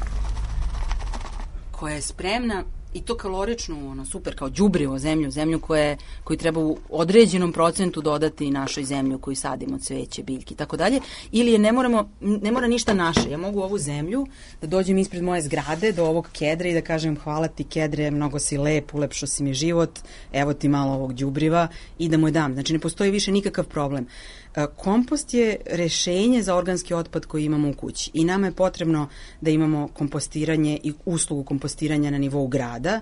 Koja 1.71 1.95
je 1.95 2.03
spremna 2.03 2.65
i 2.95 3.03
to 3.03 3.17
kalorično, 3.17 3.91
ono, 3.91 4.05
super, 4.05 4.35
kao 4.35 4.49
đubrivo 4.49 4.99
zemlju, 4.99 5.31
zemlju 5.31 5.61
koje, 5.61 5.97
koju 6.25 6.37
treba 6.37 6.61
u 6.61 6.79
određenom 6.89 7.53
procentu 7.53 8.01
dodati 8.01 8.51
našoj 8.51 8.85
zemlji 8.85 9.15
u 9.15 9.19
koju 9.19 9.37
sadimo 9.37 9.79
cveće, 9.79 10.23
biljke 10.23 10.55
i 10.55 10.57
tako 10.57 10.77
dalje, 10.77 11.01
ili 11.33 11.53
je 11.53 11.59
ne, 11.59 11.73
moramo, 11.73 12.11
ne 12.21 12.53
mora 12.53 12.67
ništa 12.67 12.95
naše. 12.95 13.31
Ja 13.31 13.39
mogu 13.39 13.61
ovu 13.61 13.79
zemlju 13.79 14.27
da 14.61 14.67
dođem 14.67 14.99
ispred 14.99 15.23
moje 15.23 15.43
zgrade 15.43 15.93
do 15.93 16.05
ovog 16.05 16.29
kedra 16.33 16.69
i 16.69 16.75
da 16.75 16.81
kažem 16.81 17.17
hvala 17.19 17.49
ti 17.49 17.65
kedre, 17.65 18.11
mnogo 18.11 18.39
si 18.39 18.59
lep, 18.59 18.95
ulepšo 18.95 19.27
si 19.27 19.43
mi 19.43 19.55
život, 19.55 19.99
evo 20.33 20.55
ti 20.55 20.69
malo 20.69 20.93
ovog 20.93 21.13
đubriva 21.13 21.69
i 21.99 22.09
da 22.09 22.17
mu 22.17 22.29
je 22.29 22.33
dam. 22.33 22.53
Znači 22.53 22.73
ne 22.73 22.79
postoji 22.79 23.11
više 23.11 23.33
nikakav 23.33 23.65
problem. 23.65 24.05
E, 24.05 24.42
kompost 24.77 25.35
je 25.35 25.57
rešenje 25.67 26.43
za 26.43 26.57
organski 26.57 26.95
otpad 26.95 27.27
koji 27.27 27.45
imamo 27.45 27.69
u 27.69 27.73
kući 27.73 28.11
i 28.15 28.25
nama 28.25 28.47
je 28.47 28.53
potrebno 28.53 29.09
da 29.41 29.51
imamo 29.51 29.89
kompostiranje 29.89 30.79
i 30.83 30.93
uslugu 31.05 31.45
kompostiranja 31.45 32.11
na 32.11 32.19
nivou 32.19 32.47
grada, 32.47 33.01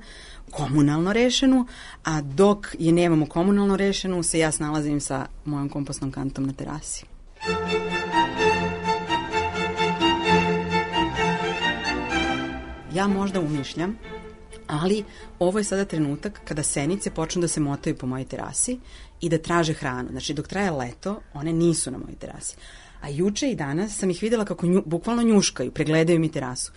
komunalno 0.51 1.13
rešenu, 1.13 1.67
a 2.05 2.21
dok 2.21 2.67
je 2.79 2.93
nemamo 2.93 3.27
komunalno 3.27 3.77
rešenu, 3.77 4.23
se 4.23 4.39
ja 4.39 4.53
snalazim 4.53 5.01
sa 5.01 5.27
mojom 5.45 5.69
kompostnom 5.69 6.13
kantom 6.13 6.47
na 6.47 6.53
terasi. 6.53 7.05
Ja 12.95 13.09
možda 13.09 13.41
umišljam, 13.41 13.99
ali 14.67 15.05
ovo 15.39 15.59
je 15.59 15.65
sada 15.65 15.85
trenutak 15.85 16.41
kada 16.45 16.63
senice 16.63 17.11
počnu 17.11 17.41
da 17.41 17.49
se 17.49 17.61
motaju 17.61 17.97
po 17.97 18.07
mojoj 18.07 18.25
terasi 18.25 18.79
i 19.21 19.29
da 19.29 19.39
traže 19.39 19.73
hranu. 19.73 20.09
Znači, 20.11 20.35
dok 20.35 20.49
traje 20.49 20.71
leto, 20.71 21.21
one 21.35 21.53
nisu 21.53 21.91
na 21.91 21.99
mojoj 21.99 22.17
terasi. 22.17 22.57
A 23.01 23.09
juče 23.09 23.51
i 23.51 23.55
danas 23.55 23.99
sam 23.99 24.11
ih 24.11 24.23
videla 24.23 24.45
kako 24.45 24.67
nju, 24.67 24.83
bukvalno 24.87 25.23
njuškaju, 25.23 25.71
pregledaju 25.71 26.21
mi 26.21 26.33
terasu. 26.33 26.73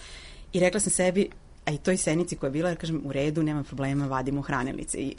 I 0.53 0.59
rekla 0.59 0.79
sam 0.79 0.91
sebi, 0.91 1.29
a 1.65 1.71
i 1.71 1.77
toj 1.77 1.97
senici 1.97 2.35
koja 2.35 2.47
je 2.47 2.51
bila, 2.51 2.75
kažem, 2.75 3.01
u 3.05 3.11
redu, 3.11 3.43
nema 3.43 3.63
problema, 3.63 4.07
vadimo 4.07 4.41
hranilice 4.41 4.97
i 4.97 5.15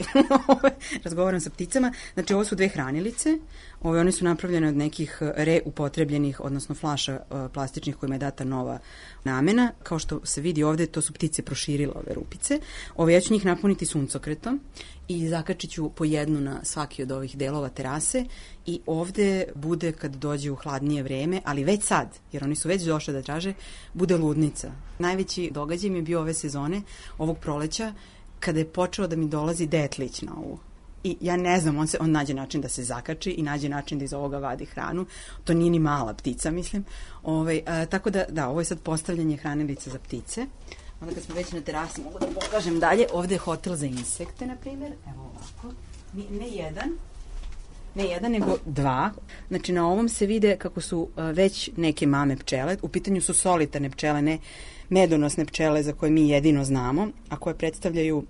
razgovaram 1.03 1.39
sa 1.39 1.49
pticama. 1.49 1.93
Znači, 2.13 2.33
ovo 2.33 2.45
su 2.45 2.55
dve 2.55 2.67
hranilice, 2.67 3.37
ove, 3.85 3.99
one 3.99 4.11
su 4.11 4.25
napravljene 4.25 4.67
od 4.67 4.77
nekih 4.77 5.17
reupotrebljenih, 5.21 6.41
odnosno 6.41 6.75
flaša 6.75 7.19
uh, 7.29 7.51
plastičnih 7.53 7.95
kojima 7.95 8.15
je 8.15 8.19
data 8.19 8.43
nova 8.43 8.79
namena. 9.23 9.71
Kao 9.83 9.99
što 9.99 10.25
se 10.25 10.41
vidi 10.41 10.63
ovde, 10.63 10.85
to 10.85 11.01
su 11.01 11.13
ptice 11.13 11.41
proširile 11.41 11.93
ove 11.95 12.13
rupice. 12.13 12.59
Ove, 12.95 13.13
ja 13.13 13.21
ću 13.21 13.33
njih 13.33 13.45
napuniti 13.45 13.85
suncokretom 13.85 14.59
i 15.07 15.27
zakačit 15.27 15.71
ću 15.71 15.89
po 15.89 16.05
jednu 16.05 16.41
na 16.41 16.59
svaki 16.63 17.03
od 17.03 17.11
ovih 17.11 17.37
delova 17.37 17.69
terase 17.69 18.25
i 18.65 18.79
ovde 18.85 19.45
bude 19.55 19.91
kad 19.91 20.15
dođe 20.15 20.51
u 20.51 20.55
hladnije 20.55 21.03
vreme, 21.03 21.41
ali 21.45 21.63
već 21.63 21.83
sad, 21.83 22.07
jer 22.31 22.43
oni 22.43 22.55
su 22.55 22.67
već 22.67 22.83
došli 22.83 23.13
da 23.13 23.21
traže, 23.21 23.53
bude 23.93 24.17
ludnica. 24.17 24.71
Najveći 24.99 25.51
događaj 25.53 25.89
mi 25.89 25.97
je 25.97 26.01
bio 26.01 26.19
ove 26.19 26.33
sezone, 26.33 26.81
ovog 27.17 27.37
proleća, 27.37 27.93
kada 28.39 28.59
je 28.59 28.65
počeo 28.65 29.07
da 29.07 29.15
mi 29.15 29.27
dolazi 29.27 29.67
detlić 29.67 30.21
na 30.21 30.35
ovu 30.37 30.59
i 31.05 31.17
ja 31.21 31.37
ne 31.37 31.59
znam, 31.59 31.77
on, 31.77 31.87
se, 31.87 31.97
on 32.01 32.11
nađe 32.11 32.33
način 32.33 32.61
da 32.61 32.69
se 32.69 32.83
zakači 32.83 33.31
i 33.31 33.43
nađe 33.43 33.69
način 33.69 33.99
da 33.99 34.05
iz 34.05 34.13
ovoga 34.13 34.37
vadi 34.37 34.65
hranu. 34.65 35.05
To 35.43 35.53
nije 35.53 35.71
ni 35.71 35.79
mala 35.79 36.13
ptica, 36.13 36.51
mislim. 36.51 36.85
Ove, 37.23 37.39
ovaj, 37.39 37.61
a, 37.65 37.85
tako 37.85 38.09
da, 38.09 38.25
da, 38.29 38.49
ovo 38.49 38.61
je 38.61 38.65
sad 38.65 38.79
postavljanje 38.79 39.37
hranilica 39.37 39.89
za 39.89 39.99
ptice. 39.99 40.45
Onda 41.01 41.13
kad 41.15 41.23
smo 41.23 41.35
već 41.35 41.51
na 41.51 41.61
terasi, 41.61 42.01
mogu 42.01 42.19
da 42.19 42.27
pokažem 42.27 42.79
dalje. 42.79 43.07
Ovde 43.13 43.35
je 43.35 43.39
hotel 43.39 43.75
za 43.75 43.85
insekte, 43.85 44.45
na 44.45 44.55
primjer. 44.55 44.91
Evo 45.07 45.31
ovako. 45.35 45.75
Ne 46.13 46.47
jedan, 46.47 46.89
ne 47.95 48.05
jedan, 48.05 48.31
nego 48.31 48.57
dva. 48.65 49.11
Znači, 49.47 49.73
na 49.73 49.87
ovom 49.87 50.09
se 50.09 50.25
vide 50.25 50.57
kako 50.57 50.81
su 50.81 51.09
već 51.17 51.69
neke 51.77 52.07
mame 52.07 52.37
pčele. 52.37 52.77
U 52.81 52.89
pitanju 52.89 53.21
su 53.21 53.33
solitarne 53.33 53.89
pčele, 53.89 54.21
ne 54.21 54.39
medonosne 54.89 55.45
pčele 55.45 55.83
za 55.83 55.93
koje 55.93 56.11
mi 56.11 56.29
jedino 56.29 56.63
znamo, 56.63 57.07
a 57.29 57.37
koje 57.37 57.57
predstavljaju 57.57 58.23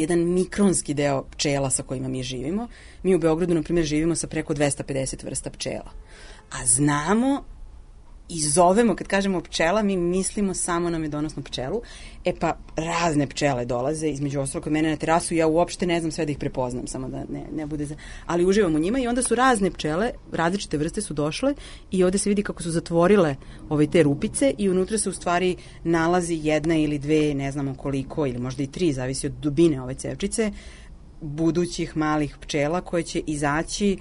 jedan 0.00 0.18
mikronski 0.18 0.94
deo 0.94 1.22
pčela 1.22 1.70
sa 1.70 1.82
kojima 1.82 2.08
mi 2.08 2.22
živimo. 2.22 2.68
Mi 3.02 3.14
u 3.14 3.18
Beogradu, 3.18 3.54
na 3.54 3.62
primjer, 3.62 3.86
živimo 3.86 4.14
sa 4.14 4.26
preko 4.26 4.54
250 4.54 5.24
vrsta 5.24 5.50
pčela. 5.50 5.90
A 6.50 6.66
znamo 6.66 7.44
i 8.28 8.40
zovemo, 8.40 8.96
kad 8.96 9.06
kažemo 9.06 9.40
pčela, 9.40 9.82
mi 9.82 9.96
mislimo 9.96 10.54
samo 10.54 10.90
na 10.90 10.98
medonosnu 10.98 11.42
pčelu. 11.42 11.82
E 12.24 12.34
pa, 12.40 12.56
razne 12.76 13.26
pčele 13.26 13.64
dolaze, 13.64 14.08
između 14.08 14.40
ostalog 14.40 14.64
kod 14.64 14.72
mene 14.72 14.90
na 14.90 14.96
terasu, 14.96 15.34
ja 15.34 15.46
uopšte 15.46 15.86
ne 15.86 16.00
znam 16.00 16.12
sve 16.12 16.24
da 16.24 16.32
ih 16.32 16.38
prepoznam, 16.38 16.86
samo 16.86 17.08
da 17.08 17.24
ne, 17.28 17.44
ne 17.56 17.66
bude 17.66 17.86
za... 17.86 17.96
Ali 18.26 18.46
uživam 18.46 18.74
u 18.74 18.78
njima 18.78 18.98
i 18.98 19.06
onda 19.06 19.22
su 19.22 19.34
razne 19.34 19.70
pčele, 19.70 20.10
različite 20.32 20.76
vrste 20.76 21.02
su 21.02 21.14
došle 21.14 21.54
i 21.90 22.04
ovde 22.04 22.18
se 22.18 22.28
vidi 22.28 22.42
kako 22.42 22.62
su 22.62 22.70
zatvorile 22.70 23.36
ove 23.68 23.86
te 23.86 24.02
rupice 24.02 24.54
i 24.58 24.68
unutra 24.68 24.98
se 24.98 25.08
u 25.08 25.12
stvari 25.12 25.56
nalazi 25.84 26.40
jedna 26.42 26.76
ili 26.76 26.98
dve, 26.98 27.34
ne 27.34 27.52
znamo 27.52 27.74
koliko, 27.74 28.26
ili 28.26 28.38
možda 28.38 28.62
i 28.62 28.66
tri, 28.66 28.92
zavisi 28.92 29.26
od 29.26 29.32
dubine 29.32 29.82
ove 29.82 29.94
cevčice, 29.94 30.52
budućih 31.20 31.96
malih 31.96 32.36
pčela 32.40 32.80
koje 32.80 33.02
će 33.02 33.22
izaći 33.26 33.98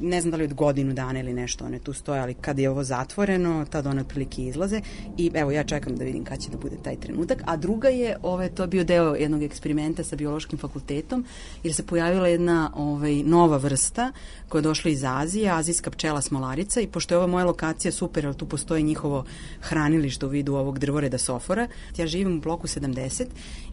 ne 0.00 0.20
znam 0.20 0.30
da 0.30 0.36
li 0.36 0.44
od 0.44 0.54
godinu 0.54 0.92
dana 0.94 1.20
ili 1.20 1.32
nešto 1.32 1.64
one 1.64 1.78
tu 1.78 1.92
stoje, 1.92 2.20
ali 2.20 2.34
kad 2.34 2.58
je 2.58 2.70
ovo 2.70 2.84
zatvoreno, 2.84 3.66
tad 3.70 3.86
one 3.86 4.00
otprilike 4.00 4.42
izlaze 4.42 4.80
i 5.16 5.30
evo 5.34 5.50
ja 5.50 5.64
čekam 5.64 5.96
da 5.96 6.04
vidim 6.04 6.24
kad 6.24 6.38
će 6.38 6.50
da 6.50 6.58
bude 6.58 6.76
taj 6.82 6.96
trenutak. 6.96 7.42
A 7.46 7.56
druga 7.56 7.88
je, 7.88 8.16
ove, 8.22 8.48
to 8.48 8.62
je 8.62 8.66
bio 8.66 8.84
deo 8.84 9.14
jednog 9.14 9.42
eksperimenta 9.42 10.04
sa 10.04 10.16
biološkim 10.16 10.58
fakultetom, 10.58 11.24
jer 11.62 11.74
se 11.74 11.86
pojavila 11.86 12.28
jedna 12.28 12.70
ovaj, 12.74 13.22
nova 13.22 13.56
vrsta 13.56 14.12
koja 14.48 14.58
je 14.58 14.62
došla 14.62 14.90
iz 14.90 15.04
Azije, 15.04 15.50
azijska 15.50 15.90
pčela 15.90 16.20
smolarica 16.20 16.80
i 16.80 16.86
pošto 16.86 17.14
je 17.14 17.18
ova 17.18 17.26
moja 17.26 17.44
lokacija 17.44 17.92
super, 17.92 18.26
ali 18.26 18.36
tu 18.36 18.48
postoji 18.48 18.82
njihovo 18.82 19.24
hranilište 19.60 20.26
u 20.26 20.28
vidu 20.28 20.54
ovog 20.54 20.78
drvoreda 20.78 21.18
sofora, 21.18 21.68
ja 21.96 22.06
živim 22.06 22.36
u 22.36 22.40
bloku 22.40 22.66
70 22.66 23.24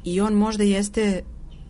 i 0.03 0.21
on 0.21 0.33
možda 0.33 0.63
jeste 0.63 1.23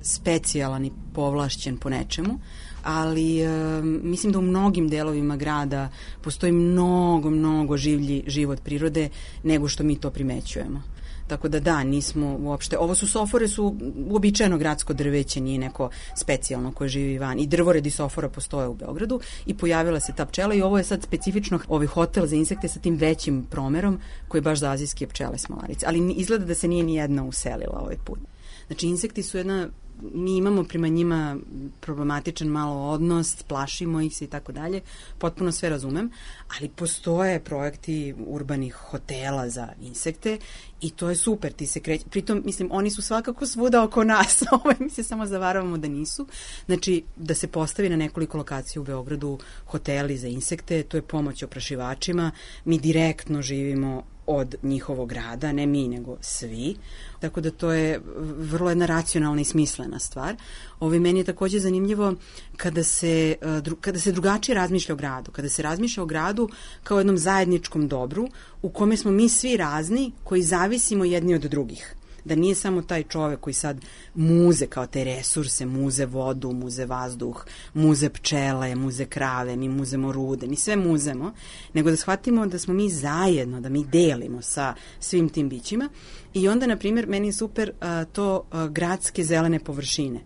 specijalan 0.04 0.86
i 0.86 0.92
povlašćen 1.14 1.78
po 1.78 1.90
nečemu, 1.90 2.40
ali 2.84 3.42
e, 3.42 3.50
mislim 3.84 4.32
da 4.32 4.40
u 4.40 4.42
mnogim 4.42 4.88
delovima 4.90 5.38
grada 5.38 5.90
postoji 6.22 6.52
mnogo, 6.52 7.30
mnogo 7.30 7.78
življi 7.78 8.24
život 8.28 8.60
prirode 8.64 9.10
nego 9.44 9.68
što 9.68 9.84
mi 9.84 9.96
to 9.96 10.12
primećujemo. 10.12 10.94
Tako 11.28 11.50
da 11.50 11.60
da, 11.60 11.84
nismo 11.84 12.38
uopšte, 12.40 12.78
ovo 12.78 12.96
su 12.96 13.08
sofore 13.08 13.48
su 13.48 13.76
uobičajeno 14.10 14.58
gradsko 14.58 14.94
drveće, 14.94 15.42
nije 15.42 15.60
neko 15.60 15.90
specijalno 16.16 16.72
koje 16.72 16.90
živi 16.90 17.18
van. 17.18 17.40
I 17.40 17.48
drvoredi 17.48 17.90
sofora 17.90 18.30
postoje 18.30 18.68
u 18.68 18.74
Beogradu 18.74 19.20
i 19.46 19.58
pojavila 19.58 20.00
se 20.00 20.14
ta 20.16 20.26
pčela 20.26 20.54
i 20.54 20.62
ovo 20.62 20.78
je 20.78 20.84
sad 20.84 21.04
specifično 21.04 21.60
ovaj 21.68 21.88
hotel 21.88 22.26
za 22.26 22.36
insekte 22.36 22.68
sa 22.68 22.80
tim 22.80 22.96
većim 22.96 23.44
promerom 23.44 24.00
koji 24.28 24.40
je 24.40 24.44
baš 24.44 24.60
za 24.60 24.72
azijske 24.72 25.08
pčele 25.08 25.38
smolarice. 25.38 25.86
Ali 25.90 26.14
izgleda 26.14 26.46
da 26.46 26.56
se 26.56 26.68
nije 26.68 26.84
ni 26.84 26.96
jedna 26.96 27.24
uselila 27.24 27.80
ovaj 27.80 27.98
put. 28.06 28.20
Znači, 28.68 28.88
insekti 28.88 29.24
su 29.24 29.38
jedna 29.38 29.70
mi 30.02 30.38
imamo 30.38 30.64
prema 30.64 30.88
njima 30.88 31.38
problematičan 31.80 32.48
malo 32.48 32.90
odnos, 32.90 33.44
plašimo 33.44 34.02
ih 34.02 34.16
se 34.16 34.26
i 34.26 34.28
tako 34.28 34.52
dalje, 34.52 34.82
potpuno 35.18 35.52
sve 35.52 35.70
razumem, 35.70 36.12
ali 36.58 36.70
postoje 36.70 37.40
projekti 37.40 38.16
urbanih 38.28 38.74
hotela 38.74 39.50
za 39.50 39.68
insekte 39.82 40.38
i 40.82 40.90
to 40.90 41.10
je 41.10 41.16
super, 41.16 41.52
ti 41.52 41.68
se 41.68 41.80
kreće, 41.80 42.06
pritom, 42.10 42.42
mislim, 42.46 42.70
oni 42.72 42.90
su 42.90 43.02
svakako 43.02 43.46
svuda 43.46 43.84
oko 43.84 44.04
nas, 44.04 44.44
ovaj, 44.64 44.76
mi 44.80 44.90
se 44.90 45.04
samo 45.04 45.26
zavaravamo 45.26 45.78
da 45.78 45.88
nisu, 45.88 46.28
znači, 46.66 47.04
da 47.16 47.36
se 47.36 47.48
postavi 47.48 47.90
na 47.90 47.96
nekoliko 47.96 48.38
lokacija 48.38 48.82
u 48.82 48.86
Beogradu 48.86 49.40
hoteli 49.66 50.18
za 50.18 50.28
insekte, 50.28 50.84
to 50.84 50.98
je 50.98 51.02
pomoć 51.02 51.44
oprašivačima, 51.44 52.32
mi 52.66 52.80
direktno 52.80 53.42
živimo 53.42 54.13
od 54.28 54.56
njihovog 54.64 55.12
rada, 55.12 55.52
ne 55.52 55.66
mi, 55.66 55.88
nego 55.88 56.18
svi. 56.22 56.76
Tako 57.20 57.42
da 57.42 57.52
to 57.52 57.72
je 57.72 58.02
vrlo 58.38 58.70
jedna 58.70 58.86
racionalna 58.86 59.42
i 59.42 59.46
smislena 59.46 60.00
stvar. 60.00 60.36
Ovo 60.80 61.00
meni 61.00 61.20
je 61.20 61.24
takođe 61.24 61.60
zanimljivo 61.60 62.14
kada 62.58 62.84
se, 62.84 63.36
e, 63.42 63.62
kada 63.82 64.00
se 64.00 64.12
drugačije 64.12 64.56
razmišlja 64.56 64.94
o 64.94 64.98
gradu, 64.98 65.32
kada 65.32 65.50
se 65.50 65.62
razmišlja 65.62 66.04
o 66.04 66.06
gradu 66.06 66.50
kao 66.84 66.98
jednom 66.98 67.18
zajedničkom 67.18 67.88
dobru 67.88 68.28
u 68.62 68.70
kome 68.70 68.98
smo 68.98 69.12
mi 69.12 69.30
svi 69.30 69.58
razni 69.58 70.12
koji 70.24 70.42
zavisimo 70.42 71.06
jedni 71.06 71.36
od 71.36 71.42
drugih. 71.42 71.96
Da 72.26 72.36
nije 72.36 72.56
samo 72.56 72.82
taj 72.82 73.04
čovek 73.04 73.40
koji 73.40 73.54
sad 73.54 73.82
muze 74.16 74.68
kao 74.68 74.88
te 74.88 75.04
resurse, 75.04 75.66
muze 75.66 76.06
vodu, 76.06 76.52
muze 76.52 76.86
vazduh, 76.86 77.46
muze 77.74 78.10
pčele, 78.10 78.76
muze 78.76 79.06
krave, 79.06 79.56
mi 79.56 79.70
muzemo 79.70 80.12
rude, 80.12 80.48
mi 80.48 80.56
sve 80.56 80.76
muzemo, 80.76 81.34
nego 81.74 81.90
da 81.90 81.98
shvatimo 81.98 82.48
da 82.48 82.60
smo 82.60 82.74
mi 82.74 82.90
zajedno, 82.90 83.62
da 83.62 83.70
mi 83.70 83.84
delimo 83.86 84.42
sa 84.42 84.74
svim 85.00 85.30
tim 85.30 85.50
bićima 85.50 85.90
i 86.34 86.48
onda, 86.48 86.68
na 86.68 86.78
primjer, 86.78 87.08
meni 87.08 87.28
je 87.28 87.34
super 87.34 87.72
a, 87.82 88.06
to 88.06 88.46
a, 88.52 88.68
gradske 88.68 89.24
zelene 89.24 89.60
površine 89.60 90.20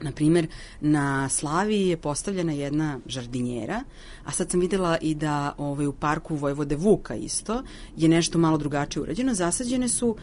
Na 0.00 0.12
primer, 0.12 0.46
na 0.80 1.28
Slaviji 1.28 1.88
je 1.88 1.96
postavljena 1.96 2.52
jedna 2.52 3.00
žardinjera, 3.06 3.82
a 4.24 4.30
sad 4.30 4.50
sam 4.50 4.60
videla 4.60 4.98
i 5.00 5.14
da 5.14 5.54
ovaj, 5.58 5.86
u 5.86 5.92
parku 5.92 6.36
Vojvode 6.36 6.76
Vuka 6.76 7.14
isto 7.14 7.62
je 7.96 8.08
nešto 8.08 8.38
malo 8.38 8.58
drugačije 8.58 9.02
urađeno. 9.02 9.34
Zasađene 9.34 9.88
su 9.88 10.16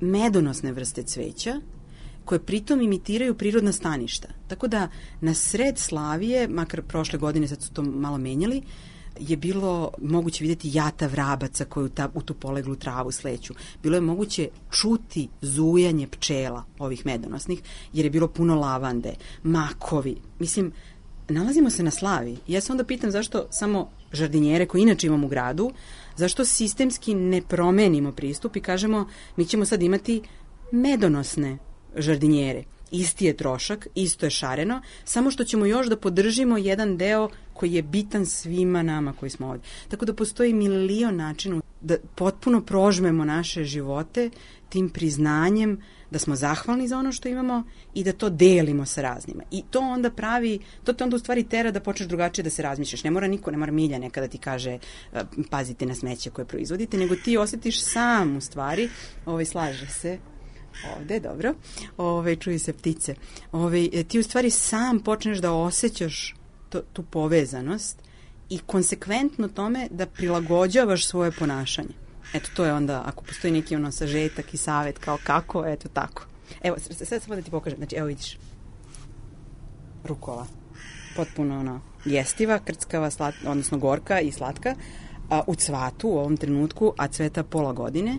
medonosne 0.00 0.72
vrste 0.72 1.02
cveća, 1.02 1.60
koje 2.24 2.38
pritom 2.38 2.80
imitiraju 2.80 3.34
prirodna 3.34 3.72
staništa. 3.72 4.28
Tako 4.48 4.68
da 4.68 4.88
na 5.20 5.34
sred 5.34 5.78
Slavije, 5.78 6.48
makar 6.48 6.82
prošle 6.82 7.18
godine 7.18 7.48
sad 7.48 7.62
su 7.62 7.72
to 7.72 7.82
malo 7.82 8.18
menjali, 8.18 8.62
je 9.18 9.36
bilo 9.36 9.90
moguće 10.02 10.44
videti 10.44 10.70
jata 10.72 11.06
vrabaca 11.06 11.64
koju 11.64 11.88
ta, 11.88 12.10
u 12.14 12.22
tu 12.22 12.34
poleglu 12.34 12.76
travu 12.76 13.12
sleću. 13.12 13.54
Bilo 13.82 13.96
je 13.96 14.00
moguće 14.00 14.48
čuti 14.70 15.28
zujanje 15.40 16.06
pčela 16.06 16.64
ovih 16.78 17.06
medonosnih, 17.06 17.62
jer 17.92 18.06
je 18.06 18.10
bilo 18.10 18.28
puno 18.28 18.54
lavande, 18.54 19.14
makovi. 19.42 20.16
Mislim, 20.38 20.72
nalazimo 21.28 21.70
se 21.70 21.82
na 21.82 21.90
slavi. 21.90 22.36
Ja 22.46 22.60
se 22.60 22.72
onda 22.72 22.84
pitam 22.84 23.10
zašto 23.10 23.46
samo 23.50 23.90
žardinjere 24.12 24.66
koje 24.66 24.82
inače 24.82 25.06
imamo 25.06 25.26
u 25.26 25.30
gradu, 25.30 25.70
zašto 26.16 26.44
sistemski 26.44 27.14
ne 27.14 27.42
promenimo 27.42 28.12
pristup 28.12 28.56
i 28.56 28.60
kažemo 28.60 29.08
mi 29.36 29.46
ćemo 29.46 29.64
sad 29.64 29.82
imati 29.82 30.22
medonosne 30.72 31.58
žardinjere 31.96 32.64
isti 32.90 33.24
je 33.24 33.36
trošak, 33.36 33.86
isto 33.94 34.26
je 34.26 34.30
šareno, 34.30 34.82
samo 35.04 35.30
što 35.30 35.44
ćemo 35.44 35.66
još 35.66 35.86
da 35.86 35.96
podržimo 35.96 36.58
jedan 36.58 36.96
deo 36.96 37.28
koji 37.52 37.72
je 37.72 37.82
bitan 37.82 38.26
svima 38.26 38.82
nama 38.82 39.12
koji 39.12 39.30
smo 39.30 39.48
ovde. 39.48 39.62
Tako 39.88 40.04
da 40.04 40.14
postoji 40.14 40.52
milion 40.52 41.16
načina 41.16 41.60
da 41.80 41.96
potpuno 42.14 42.60
prožmemo 42.60 43.24
naše 43.24 43.64
živote 43.64 44.30
tim 44.68 44.88
priznanjem 44.90 45.82
da 46.10 46.18
smo 46.18 46.36
zahvalni 46.36 46.88
za 46.88 46.98
ono 46.98 47.12
što 47.12 47.28
imamo 47.28 47.64
i 47.94 48.04
da 48.04 48.12
to 48.12 48.30
delimo 48.30 48.86
sa 48.86 49.02
raznima. 49.02 49.42
I 49.50 49.62
to 49.70 49.80
onda 49.80 50.10
pravi, 50.10 50.58
to 50.84 50.92
te 50.92 51.04
onda 51.04 51.16
u 51.16 51.18
stvari 51.18 51.44
tera 51.44 51.70
da 51.70 51.80
počneš 51.80 52.08
drugačije 52.08 52.42
da 52.42 52.50
se 52.50 52.62
razmišljaš. 52.62 53.04
Ne 53.04 53.10
mora 53.10 53.26
niko, 53.26 53.50
ne 53.50 53.56
mora 53.56 53.72
milja 53.72 53.98
nekada 53.98 54.28
ti 54.28 54.38
kaže 54.38 54.70
e, 54.70 54.78
pazite 55.50 55.86
na 55.86 55.94
smeće 55.94 56.30
koje 56.30 56.44
proizvodite, 56.44 56.98
nego 56.98 57.16
ti 57.16 57.36
osetiš 57.36 57.82
sam 57.82 58.36
u 58.36 58.40
stvari, 58.40 58.88
ovaj, 59.26 59.44
slaže 59.44 59.86
se, 59.86 60.18
ovde, 60.96 61.20
dobro, 61.20 61.54
ove, 61.96 62.36
čuju 62.36 62.58
se 62.58 62.72
ptice. 62.72 63.14
Ove, 63.52 63.88
e, 63.92 64.04
ti 64.04 64.18
u 64.18 64.22
stvari 64.22 64.50
sam 64.50 65.00
počneš 65.00 65.38
da 65.38 65.52
osjećaš 65.52 66.34
to, 66.68 66.80
tu 66.92 67.02
povezanost 67.02 68.02
i 68.50 68.58
konsekventno 68.58 69.48
tome 69.48 69.88
da 69.90 70.06
prilagođavaš 70.06 71.06
svoje 71.06 71.30
ponašanje. 71.30 72.05
Eto, 72.34 72.48
to 72.54 72.64
je 72.64 72.72
onda, 72.72 73.02
ako 73.06 73.24
postoji 73.24 73.52
neki 73.52 73.76
ono 73.76 73.92
sažetak 73.92 74.54
i 74.54 74.56
savet 74.56 74.98
kao 74.98 75.18
kako, 75.24 75.66
eto 75.66 75.88
tako. 75.88 76.26
Evo, 76.62 76.76
sad 76.78 77.22
samo 77.22 77.36
da 77.36 77.42
ti 77.42 77.50
pokažem. 77.50 77.78
Znači, 77.78 77.96
evo 77.96 78.06
vidiš. 78.06 78.38
Rukola. 80.04 80.46
Potpuno 81.16 81.58
ono, 81.60 81.80
jestiva, 82.04 82.58
krckava, 82.58 83.10
slat, 83.10 83.34
odnosno 83.46 83.78
gorka 83.78 84.20
i 84.20 84.32
slatka. 84.32 84.74
A, 85.30 85.42
u 85.46 85.54
cvatu 85.54 86.08
u 86.08 86.18
ovom 86.18 86.36
trenutku, 86.36 86.92
a 86.98 87.08
cveta 87.08 87.42
pola 87.42 87.72
godine 87.72 88.18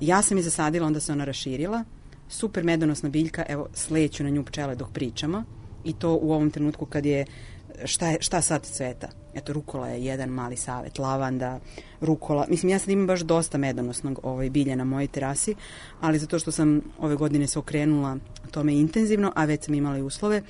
ja 0.00 0.22
sam 0.22 0.36
je 0.36 0.42
zasadila, 0.42 0.86
onda 0.86 1.00
se 1.00 1.12
ona 1.12 1.24
raširila. 1.24 1.84
Super 2.28 2.64
medonosna 2.64 3.08
biljka, 3.08 3.44
evo, 3.48 3.68
sleću 3.74 4.24
na 4.24 4.30
nju 4.30 4.44
pčele 4.44 4.74
dok 4.74 4.92
pričamo. 4.92 5.44
I 5.84 5.92
to 5.92 6.14
u 6.14 6.32
ovom 6.32 6.50
trenutku 6.50 6.86
kad 6.86 7.06
je 7.06 7.26
šta, 7.84 8.08
je, 8.08 8.16
šta 8.20 8.40
sad 8.40 8.62
cveta? 8.62 9.08
Eto, 9.34 9.52
rukola 9.52 9.88
je 9.88 10.04
jedan 10.04 10.28
mali 10.28 10.56
savet, 10.56 10.98
lavanda, 10.98 11.60
rukola. 12.00 12.46
Mislim, 12.48 12.70
ja 12.70 12.78
sad 12.78 12.88
imam 12.88 13.06
baš 13.06 13.20
dosta 13.20 13.58
medonosnog 13.58 14.20
ovaj, 14.22 14.50
bilja 14.50 14.76
na 14.76 14.84
mojoj 14.84 15.06
terasi, 15.06 15.54
ali 16.00 16.18
zato 16.18 16.38
što 16.38 16.52
sam 16.52 16.80
ove 16.98 17.16
godine 17.16 17.46
se 17.46 17.58
okrenula 17.58 18.16
tome 18.50 18.74
intenzivno, 18.74 19.32
a 19.36 19.44
već 19.44 19.64
sam 19.64 19.74
imala 19.74 19.98
i 19.98 20.02
uslove, 20.02 20.42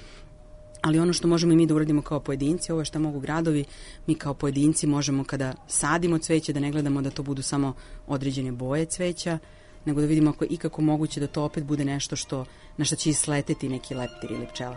ali 0.80 0.98
ono 0.98 1.12
što 1.12 1.28
možemo 1.28 1.52
i 1.52 1.56
mi 1.56 1.66
da 1.66 1.74
uradimo 1.74 2.02
kao 2.02 2.20
pojedinci, 2.20 2.72
ovo 2.72 2.80
je 2.80 2.84
što 2.84 2.98
mogu 2.98 3.20
gradovi, 3.20 3.64
mi 4.06 4.14
kao 4.14 4.34
pojedinci 4.34 4.86
možemo 4.86 5.24
kada 5.24 5.54
sadimo 5.66 6.18
cveće 6.18 6.52
da 6.52 6.60
ne 6.60 6.70
gledamo 6.70 7.02
da 7.02 7.10
to 7.10 7.22
budu 7.22 7.42
samo 7.42 7.74
određene 8.06 8.52
boje 8.52 8.84
cveća, 8.84 9.38
nego 9.84 10.00
da 10.00 10.06
vidimo 10.06 10.30
ako 10.30 10.44
je 10.44 10.48
ikako 10.48 10.82
moguće 10.82 11.20
da 11.20 11.26
to 11.26 11.44
opet 11.44 11.64
bude 11.64 11.84
nešto 11.84 12.16
što, 12.16 12.44
na 12.76 12.84
što 12.84 12.96
će 12.96 13.10
isleteti 13.10 13.68
neki 13.68 13.94
leptir 13.94 14.30
ili 14.30 14.46
pčela. 14.46 14.76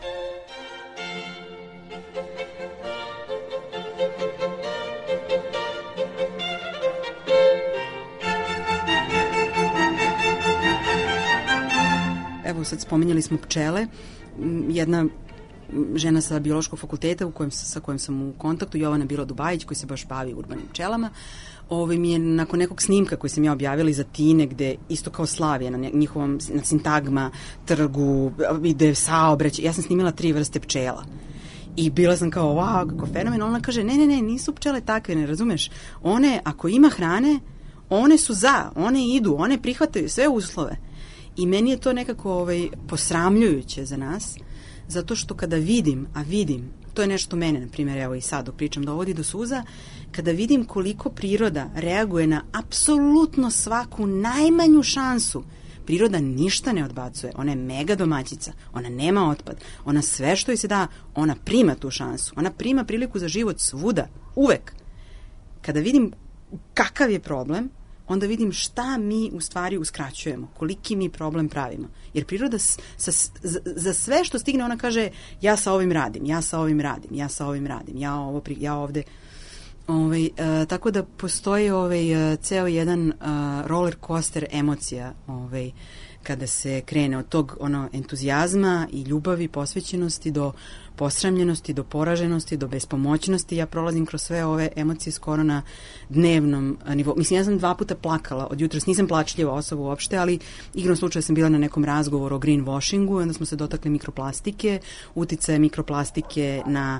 Evo 12.63 12.69
sad 12.69 12.81
spominjali 12.81 13.21
smo 13.21 13.37
pčele, 13.37 13.87
jedna 14.69 15.05
žena 15.95 16.21
sa 16.21 16.39
biološkog 16.39 16.79
fakulteta 16.79 17.25
u 17.25 17.31
kojem, 17.31 17.51
sa 17.51 17.79
kojom 17.79 17.99
sam 17.99 18.21
u 18.21 18.33
kontaktu, 18.37 18.77
Jovana 18.77 19.05
Bilo 19.05 19.25
Dubajić, 19.25 19.65
koji 19.65 19.75
se 19.75 19.85
baš 19.85 20.07
bavi 20.07 20.33
urbanim 20.33 20.65
pčelama, 20.71 21.09
ovaj 21.69 21.97
mi 21.97 22.11
je 22.11 22.19
nakon 22.19 22.59
nekog 22.59 22.81
snimka 22.81 23.15
koji 23.15 23.29
sam 23.29 23.43
ja 23.43 23.51
objavila 23.51 23.89
iz 23.89 23.99
Atine, 23.99 24.45
gde 24.45 24.75
isto 24.89 25.11
kao 25.11 25.25
Slavija, 25.25 25.71
na 25.71 25.89
njihovom, 25.93 26.39
na 26.53 26.63
Sintagma, 26.63 27.31
trgu, 27.65 28.31
ide 28.63 28.95
saobrać, 28.95 29.59
ja 29.59 29.73
sam 29.73 29.83
snimila 29.83 30.11
tri 30.11 30.31
vrste 30.31 30.59
pčela. 30.59 31.03
I 31.75 31.89
bila 31.89 32.17
sam 32.17 32.31
kao, 32.31 32.53
wow, 32.55 32.89
kako 32.89 33.07
fenomen. 33.13 33.41
Ona 33.41 33.61
kaže, 33.61 33.83
ne, 33.83 33.97
ne, 33.97 34.07
ne, 34.07 34.21
nisu 34.21 34.55
pčele 34.55 34.81
takve, 34.81 35.15
ne 35.15 35.25
razumeš. 35.25 35.69
One, 36.03 36.39
ako 36.43 36.67
ima 36.67 36.89
hrane, 36.89 37.39
one 37.89 38.17
su 38.17 38.33
za, 38.33 38.71
one 38.75 39.07
idu, 39.07 39.35
one 39.39 39.61
prihvataju 39.61 40.09
sve 40.09 40.27
uslove. 40.27 40.77
I 41.35 41.45
meni 41.45 41.71
je 41.71 41.77
to 41.77 41.93
nekako 41.93 42.33
ovaj, 42.33 42.69
posramljujuće 42.87 43.85
za 43.85 43.97
nas, 43.97 44.37
zato 44.87 45.15
što 45.15 45.35
kada 45.35 45.55
vidim, 45.55 46.07
a 46.13 46.21
vidim, 46.21 46.71
to 46.93 47.01
je 47.01 47.07
nešto 47.07 47.35
mene, 47.35 47.59
na 47.59 47.67
primjer, 47.67 47.97
evo 47.97 48.15
i 48.15 48.21
sad 48.21 48.45
dok 48.45 48.55
pričam, 48.55 48.83
dovodi 48.83 49.13
do 49.13 49.23
suza, 49.23 49.63
kada 50.11 50.31
vidim 50.31 50.65
koliko 50.65 51.09
priroda 51.09 51.69
reaguje 51.75 52.27
na 52.27 52.43
apsolutno 52.51 53.51
svaku 53.51 54.07
najmanju 54.07 54.83
šansu, 54.83 55.43
priroda 55.85 56.19
ništa 56.19 56.73
ne 56.73 56.85
odbacuje, 56.85 57.31
ona 57.35 57.51
je 57.51 57.55
mega 57.55 57.95
domaćica, 57.95 58.53
ona 58.73 58.89
nema 58.89 59.29
otpad, 59.29 59.55
ona 59.85 60.01
sve 60.01 60.35
što 60.35 60.51
joj 60.51 60.57
se 60.57 60.67
da, 60.67 60.87
ona 61.15 61.35
prima 61.45 61.75
tu 61.75 61.91
šansu, 61.91 62.33
ona 62.37 62.51
prima 62.51 62.83
priliku 62.83 63.19
za 63.19 63.27
život 63.27 63.59
svuda, 63.59 64.07
uvek. 64.35 64.73
Kada 65.61 65.79
vidim 65.79 66.11
kakav 66.73 67.11
je 67.11 67.19
problem, 67.19 67.69
onda 68.07 68.25
vidim 68.25 68.51
šta 68.51 68.97
mi 68.97 69.31
u 69.33 69.41
stvari 69.41 69.77
uskraćujemo, 69.77 70.47
koliki 70.57 70.95
mi 70.95 71.09
problem 71.09 71.49
pravimo. 71.49 71.87
Jer 72.13 72.25
priroda 72.25 72.59
sa, 72.59 73.11
za, 73.41 73.59
za 73.65 73.93
sve 73.93 74.23
što 74.23 74.39
stigne 74.39 74.63
ona 74.63 74.77
kaže 74.77 75.09
ja 75.41 75.57
sa 75.57 75.73
ovim 75.73 75.91
radim, 75.91 76.25
ja 76.25 76.41
sa 76.41 76.59
ovim 76.59 76.81
radim, 76.81 77.15
ja 77.15 77.29
sa 77.29 77.47
ovim 77.47 77.67
radim, 77.67 77.97
ja, 77.97 78.15
ovo, 78.15 78.41
ja 78.57 78.75
ovde 78.75 79.03
Ovaj, 79.87 80.25
uh, 80.25 80.67
tako 80.67 80.91
da 80.91 81.03
postoji 81.03 81.69
ovaj, 81.69 82.33
uh, 82.33 82.39
ceo 82.39 82.67
jedan 82.67 83.07
uh, 83.07 83.15
roller 83.65 83.95
coaster 84.07 84.45
emocija 84.51 85.13
ovaj, 85.27 85.71
kada 86.23 86.47
se 86.47 86.81
krene 86.81 87.17
od 87.17 87.29
tog 87.29 87.57
ono 87.59 87.89
entuzijazma 87.93 88.87
i 88.91 89.01
ljubavi, 89.01 89.47
posvećenosti 89.47 90.31
do 90.31 90.51
posramljenosti, 90.95 91.73
do 91.73 91.83
poraženosti, 91.83 92.57
do 92.57 92.67
bespomoćnosti. 92.67 93.55
Ja 93.55 93.65
prolazim 93.65 94.05
kroz 94.05 94.21
sve 94.21 94.45
ove 94.45 94.69
emocije 94.75 95.13
skoro 95.13 95.43
na 95.43 95.61
dnevnom 96.09 96.77
nivou. 96.87 97.15
Mislim, 97.17 97.39
ja 97.39 97.43
sam 97.43 97.57
dva 97.57 97.75
puta 97.75 97.95
plakala 97.95 98.47
od 98.51 98.61
jutra, 98.61 98.79
nisam 98.87 99.07
plačljiva 99.07 99.53
osoba 99.53 99.81
uopšte, 99.81 100.17
ali 100.17 100.39
igrom 100.73 100.95
slučaja 100.95 101.23
sam 101.23 101.35
bila 101.35 101.49
na 101.49 101.57
nekom 101.57 101.85
razgovoru 101.85 102.35
o 102.35 102.39
greenwashingu, 102.39 103.21
onda 103.21 103.33
smo 103.33 103.45
se 103.45 103.55
dotakli 103.55 103.91
mikroplastike, 103.91 104.79
uticaje 105.15 105.59
mikroplastike 105.59 106.61
na 106.65 106.99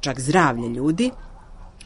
čak 0.00 0.20
zdravlje 0.20 0.68
ljudi 0.68 1.10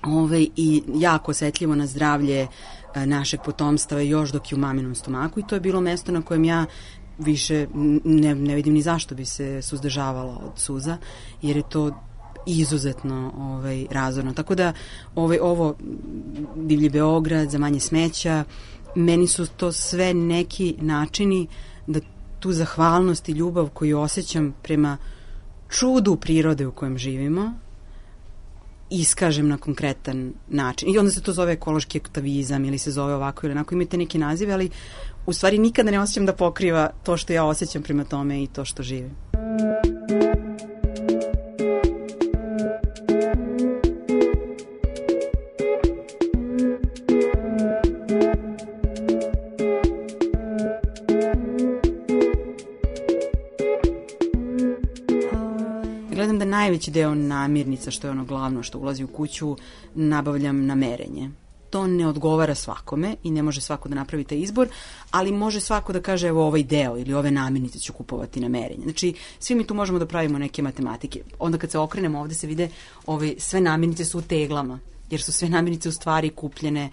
Ove, 0.03 0.47
i 0.57 0.83
jako 0.95 1.31
osetljivo 1.31 1.75
na 1.75 1.87
zdravlje 1.87 2.47
našeg 2.94 3.40
potomstava 3.44 4.01
još 4.01 4.33
dok 4.33 4.53
je 4.53 4.57
u 4.57 4.59
maminom 4.59 4.94
stomaku 4.94 5.40
i 5.40 5.46
to 5.48 5.57
je 5.57 5.61
bilo 5.61 5.81
mesto 5.81 6.12
na 6.12 6.22
kojem 6.22 6.44
ja 6.44 6.66
više 7.18 7.66
ne, 8.05 8.35
ne 8.35 8.55
vidim 8.55 8.74
ni 8.74 8.83
zašto 8.83 9.14
bi 9.14 9.24
se 9.24 9.62
suzdržavala 9.62 10.37
od 10.37 10.59
suza, 10.59 10.96
jer 11.42 11.57
je 11.57 11.68
to 11.68 11.90
izuzetno 12.46 13.33
ovaj, 13.38 13.87
razorno. 13.90 14.33
Tako 14.33 14.55
da 14.55 14.72
ovaj, 15.14 15.38
ovo 15.42 15.74
Divlji 16.57 16.88
Beograd 16.88 17.51
za 17.51 17.59
manje 17.59 17.81
smeća, 17.81 18.44
meni 18.94 19.27
su 19.27 19.46
to 19.46 19.72
sve 19.72 20.14
neki 20.14 20.74
načini 20.81 21.46
da 21.87 22.01
tu 22.40 22.53
zahvalnost 22.53 23.29
i 23.29 23.33
ljubav 23.33 23.68
koju 23.68 24.01
osjećam 24.01 24.55
prema 24.62 24.96
čudu 25.68 26.16
prirode 26.16 26.66
u 26.66 26.72
kojem 26.72 26.98
živimo, 26.98 27.53
iskažem 28.90 29.48
na 29.48 29.57
konkretan 29.57 30.33
način. 30.48 30.94
I 30.94 30.98
onda 30.98 31.11
se 31.11 31.22
to 31.22 31.33
zove 31.33 31.53
ekološki 31.53 31.98
aktivizam 31.98 32.64
ili 32.64 32.79
se 32.79 32.90
zove 32.90 33.14
ovako 33.14 33.46
ili 33.46 33.53
onako, 33.53 33.74
imate 33.74 33.96
neke 33.96 34.18
nazive, 34.18 34.53
ali 34.53 34.70
u 35.27 35.33
stvari 35.33 35.59
nikada 35.59 35.90
ne 35.90 36.01
osjećam 36.01 36.27
da 36.27 36.33
pokriva 36.33 36.90
to 37.03 37.16
što 37.16 37.33
ja 37.33 37.44
osjećam 37.44 37.83
prema 37.83 38.05
tome 38.05 38.42
i 38.42 38.46
to 38.46 38.64
što 38.64 38.83
živim. 38.83 39.16
Najveći 56.48 56.90
deo 56.90 57.14
namirnica, 57.14 57.90
što 57.90 58.06
je 58.06 58.11
ono 58.11 58.24
glavno 58.24 58.62
što 58.62 58.78
ulazi 58.78 59.04
u 59.04 59.08
kuću, 59.08 59.56
nabavljam 59.94 60.66
na 60.66 60.74
merenje 60.74 61.30
to 61.70 61.87
ne 61.87 62.06
odgovara 62.06 62.54
svakome 62.54 63.16
i 63.22 63.30
ne 63.30 63.42
može 63.42 63.61
svako 63.61 63.88
da 63.88 63.94
napravi 63.94 64.24
taj 64.24 64.38
izbor, 64.38 64.68
ali 65.11 65.32
može 65.32 65.61
svako 65.61 65.92
da 65.92 66.02
kaže 66.02 66.28
evo 66.28 66.46
ovaj 66.46 66.62
deo 66.62 66.98
ili 66.98 67.14
ove 67.14 67.30
namirnice 67.30 67.78
ću 67.78 67.92
kupovati 67.92 68.40
na 68.40 68.48
merenje. 68.48 68.82
Znači, 68.82 69.14
svi 69.38 69.54
mi 69.54 69.66
tu 69.66 69.74
možemo 69.74 69.98
da 69.98 70.06
pravimo 70.06 70.38
neke 70.38 70.62
matematike. 70.62 71.22
Onda 71.38 71.58
kad 71.58 71.70
se 71.70 71.78
okrenemo 71.78 72.20
ovde 72.20 72.34
se 72.34 72.46
vide 72.46 72.68
ove, 73.06 73.34
sve 73.38 73.61
namirnice 73.61 74.04
su 74.04 74.18
u 74.18 74.22
teglama, 74.22 74.78
jer 75.11 75.22
su 75.22 75.32
sve 75.32 75.48
namirnice 75.48 75.88
u 75.88 75.92
stvari 75.92 76.30
kupljene 76.30 76.90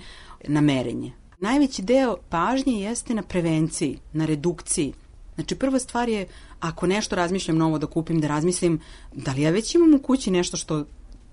na 0.47 0.61
merenje. 0.61 1.11
Najveći 1.39 1.81
deo 1.81 2.17
pažnje 2.29 2.73
jeste 2.73 3.13
na 3.13 3.21
prevenciji, 3.21 3.99
na 4.13 4.25
redukciji. 4.25 4.93
Znači, 5.35 5.55
prva 5.55 5.79
stvar 5.79 6.09
je, 6.09 6.27
ako 6.67 6.87
nešto 6.87 7.15
razmišljam 7.15 7.57
novo 7.57 7.79
da 7.79 7.87
kupim, 7.87 8.21
da 8.21 8.27
razmislim 8.27 8.79
da 9.13 9.31
li 9.31 9.41
ja 9.41 9.51
već 9.51 9.75
imam 9.75 9.93
u 9.93 9.99
kući 9.99 10.31
nešto 10.31 10.57
što 10.57 10.85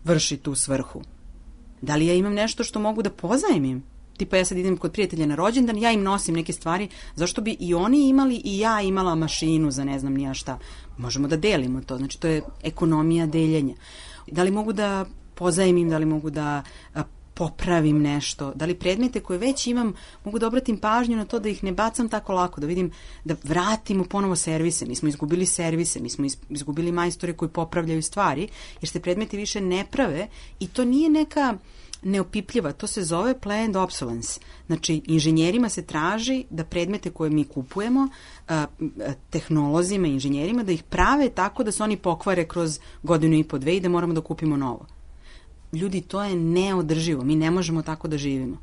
vrši 0.05 0.37
tu 0.37 0.55
svrhu 0.55 1.03
Da 1.83 1.97
li 1.97 2.07
ja 2.07 2.15
imam 2.15 2.35
nešto 2.35 2.65
što 2.65 2.81
mogu 2.81 3.03
da 3.03 3.11
pozajmim? 3.11 3.83
Tipa 4.17 4.37
ja 4.37 4.45
sad 4.45 4.59
idem 4.59 4.77
kod 4.77 4.93
prijatelja 4.93 5.27
na 5.27 5.35
rođendan, 5.35 5.79
ja 5.79 5.91
im 5.93 6.03
nosim 6.03 6.35
neke 6.35 6.53
stvari, 6.53 6.89
zašto 7.15 7.43
bi 7.43 7.57
i 7.61 7.75
oni 7.75 8.09
imali 8.09 8.41
i 8.45 8.59
ja 8.59 8.81
imala 8.81 9.15
mašinu 9.15 9.71
za 9.71 9.85
ne 9.85 9.99
znam 9.99 10.15
nija 10.15 10.35
šta. 10.35 10.59
Možemo 10.99 11.29
da 11.29 11.37
delimo 11.37 11.81
to, 11.81 11.97
znači 11.97 12.21
to 12.21 12.29
je 12.29 12.43
ekonomija 12.63 13.27
deljenja. 13.27 13.75
Da 14.27 14.43
li 14.43 14.51
mogu 14.51 14.73
da 14.73 15.07
pozajmim, 15.35 15.89
da 15.91 15.99
li 15.99 16.07
mogu 16.07 16.31
da 16.31 16.63
popravim 17.35 18.03
nešto, 18.03 18.53
da 18.55 18.65
li 18.65 18.75
predmete 18.75 19.21
koje 19.21 19.39
već 19.39 19.67
imam 19.67 19.95
mogu 20.25 20.39
da 20.39 20.47
obratim 20.47 20.79
pažnju 20.79 21.17
na 21.17 21.25
to 21.25 21.39
da 21.39 21.49
ih 21.49 21.65
ne 21.65 21.73
bacam 21.73 22.09
tako 22.09 22.33
lako, 22.33 22.61
da 22.61 22.67
vidim 22.67 22.91
da 23.25 23.37
vratimo 23.45 24.05
ponovo 24.05 24.37
servise. 24.37 24.87
Mi 24.87 24.95
smo 24.95 25.09
izgubili 25.09 25.47
servise, 25.47 26.01
mi 26.01 26.11
smo 26.11 26.27
izgubili 26.49 26.93
majstore 26.93 27.33
koji 27.33 27.49
popravljaju 27.49 28.03
stvari, 28.03 28.49
jer 28.81 28.89
se 28.89 29.01
predmeti 29.01 29.37
više 29.37 29.61
ne 29.61 29.87
prave 29.91 30.29
i 30.61 30.69
to 30.69 30.85
nije 30.85 31.11
neka 31.11 31.55
neopipljiva, 32.03 32.73
to 32.73 32.87
se 32.87 33.03
zove 33.05 33.41
planned 33.41 33.77
obsolence. 33.77 34.41
Znači, 34.67 35.03
inženjerima 35.07 35.69
se 35.69 35.83
traži 35.83 36.45
da 36.51 36.65
predmete 36.65 37.11
koje 37.11 37.31
mi 37.31 37.45
kupujemo, 37.45 38.09
tehnolozima, 39.31 40.07
inženjerima, 40.07 40.63
da 40.63 40.73
ih 40.73 40.83
prave 40.83 41.29
tako 41.29 41.65
da 41.65 41.73
se 41.73 41.83
oni 41.83 41.97
pokvare 41.97 42.45
kroz 42.45 42.79
godinu 43.03 43.37
i 43.37 43.45
po 43.45 43.59
dve 43.59 43.77
i 43.77 43.81
da 43.81 43.89
moramo 43.89 44.15
da 44.15 44.21
kupimo 44.21 44.57
novo 44.57 44.87
ljudi, 45.73 46.01
to 46.01 46.23
je 46.23 46.37
neodrživo, 46.37 47.25
mi 47.25 47.37
ne 47.37 47.51
možemo 47.51 47.83
tako 47.83 48.09
da 48.09 48.19
živimo. 48.19 48.57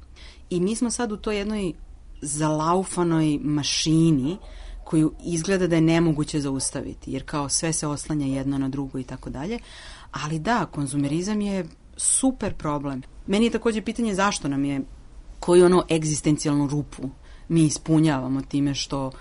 I 0.50 0.60
mi 0.60 0.76
smo 0.76 0.92
sad 0.92 1.12
u 1.12 1.18
toj 1.18 1.38
jednoj 1.38 1.74
zalaufanoj 2.22 3.40
mašini 3.42 4.38
koju 4.84 5.14
izgleda 5.26 5.68
da 5.68 5.76
je 5.76 5.82
nemoguće 5.82 6.40
zaustaviti, 6.40 7.12
jer 7.12 7.24
kao 7.26 7.50
sve 7.50 7.74
se 7.74 7.88
oslanja 7.88 8.26
jedno 8.26 8.58
na 8.58 8.70
drugo 8.70 9.00
i 9.00 9.04
tako 9.04 9.30
dalje. 9.30 9.60
Ali 10.12 10.40
da, 10.40 10.66
konzumerizam 10.66 11.42
je 11.42 11.66
super 11.98 12.54
problem. 12.54 13.02
Meni 13.28 13.46
je 13.46 13.52
takođe 13.52 13.82
pitanje 13.82 14.16
zašto 14.16 14.48
nam 14.48 14.66
je, 14.66 14.82
koju 15.40 15.66
ono 15.66 15.86
egzistencijalnu 15.92 16.68
rupu 16.68 17.10
mi 17.48 17.64
ispunjavamo 17.64 18.42
time 18.42 18.74
što 18.76 19.12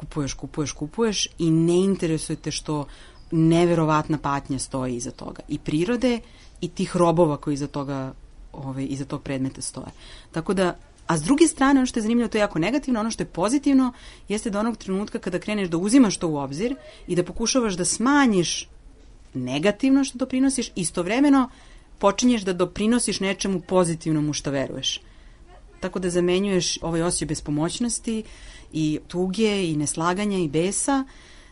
kupuješ, 0.00 0.34
kupuješ, 0.34 0.72
kupuješ 0.72 1.28
i 1.38 1.50
ne 1.50 1.76
interesujete 1.76 2.50
što 2.50 2.86
neverovatna 3.30 4.18
patnja 4.18 4.58
stoji 4.58 4.96
iza 4.96 5.10
toga. 5.10 5.42
I 5.48 5.58
prirode 5.58 6.20
i 6.64 6.68
tih 6.68 6.96
robova 6.96 7.36
koji 7.36 7.54
iza 7.54 7.66
toga 7.66 8.12
ovaj, 8.52 8.86
iza 8.90 9.04
tog 9.04 9.22
predmeta 9.22 9.62
stoje. 9.62 9.92
Tako 10.32 10.54
da, 10.54 10.76
a 11.06 11.18
s 11.18 11.22
druge 11.22 11.48
strane, 11.48 11.80
ono 11.80 11.86
što 11.86 11.98
je 11.98 12.02
zanimljivo, 12.02 12.28
to 12.28 12.38
je 12.38 12.40
jako 12.40 12.58
negativno, 12.58 13.00
ono 13.00 13.10
što 13.10 13.22
je 13.22 13.26
pozitivno, 13.26 13.92
jeste 14.28 14.50
da 14.50 14.60
onog 14.60 14.76
trenutka 14.76 15.18
kada 15.18 15.38
kreneš 15.38 15.68
da 15.68 15.76
uzimaš 15.76 16.16
to 16.16 16.28
u 16.28 16.36
obzir 16.36 16.76
i 17.06 17.16
da 17.16 17.24
pokušavaš 17.24 17.74
da 17.74 17.84
smanjiš 17.84 18.68
negativno 19.34 20.04
što 20.04 20.18
doprinosiš, 20.18 20.70
istovremeno 20.74 21.48
počinješ 21.98 22.42
da 22.42 22.52
doprinosiš 22.52 23.20
nečemu 23.20 23.60
pozitivnom 23.60 24.30
u 24.30 24.32
što 24.32 24.50
veruješ. 24.50 25.00
Tako 25.80 25.98
da 25.98 26.10
zamenjuješ 26.10 26.78
ovaj 26.82 27.02
osjećaj 27.02 27.28
bespomoćnosti 27.28 28.22
i 28.72 28.98
tuge 29.08 29.70
i 29.70 29.76
neslaganja 29.76 30.38
i 30.38 30.48
besa 30.48 31.04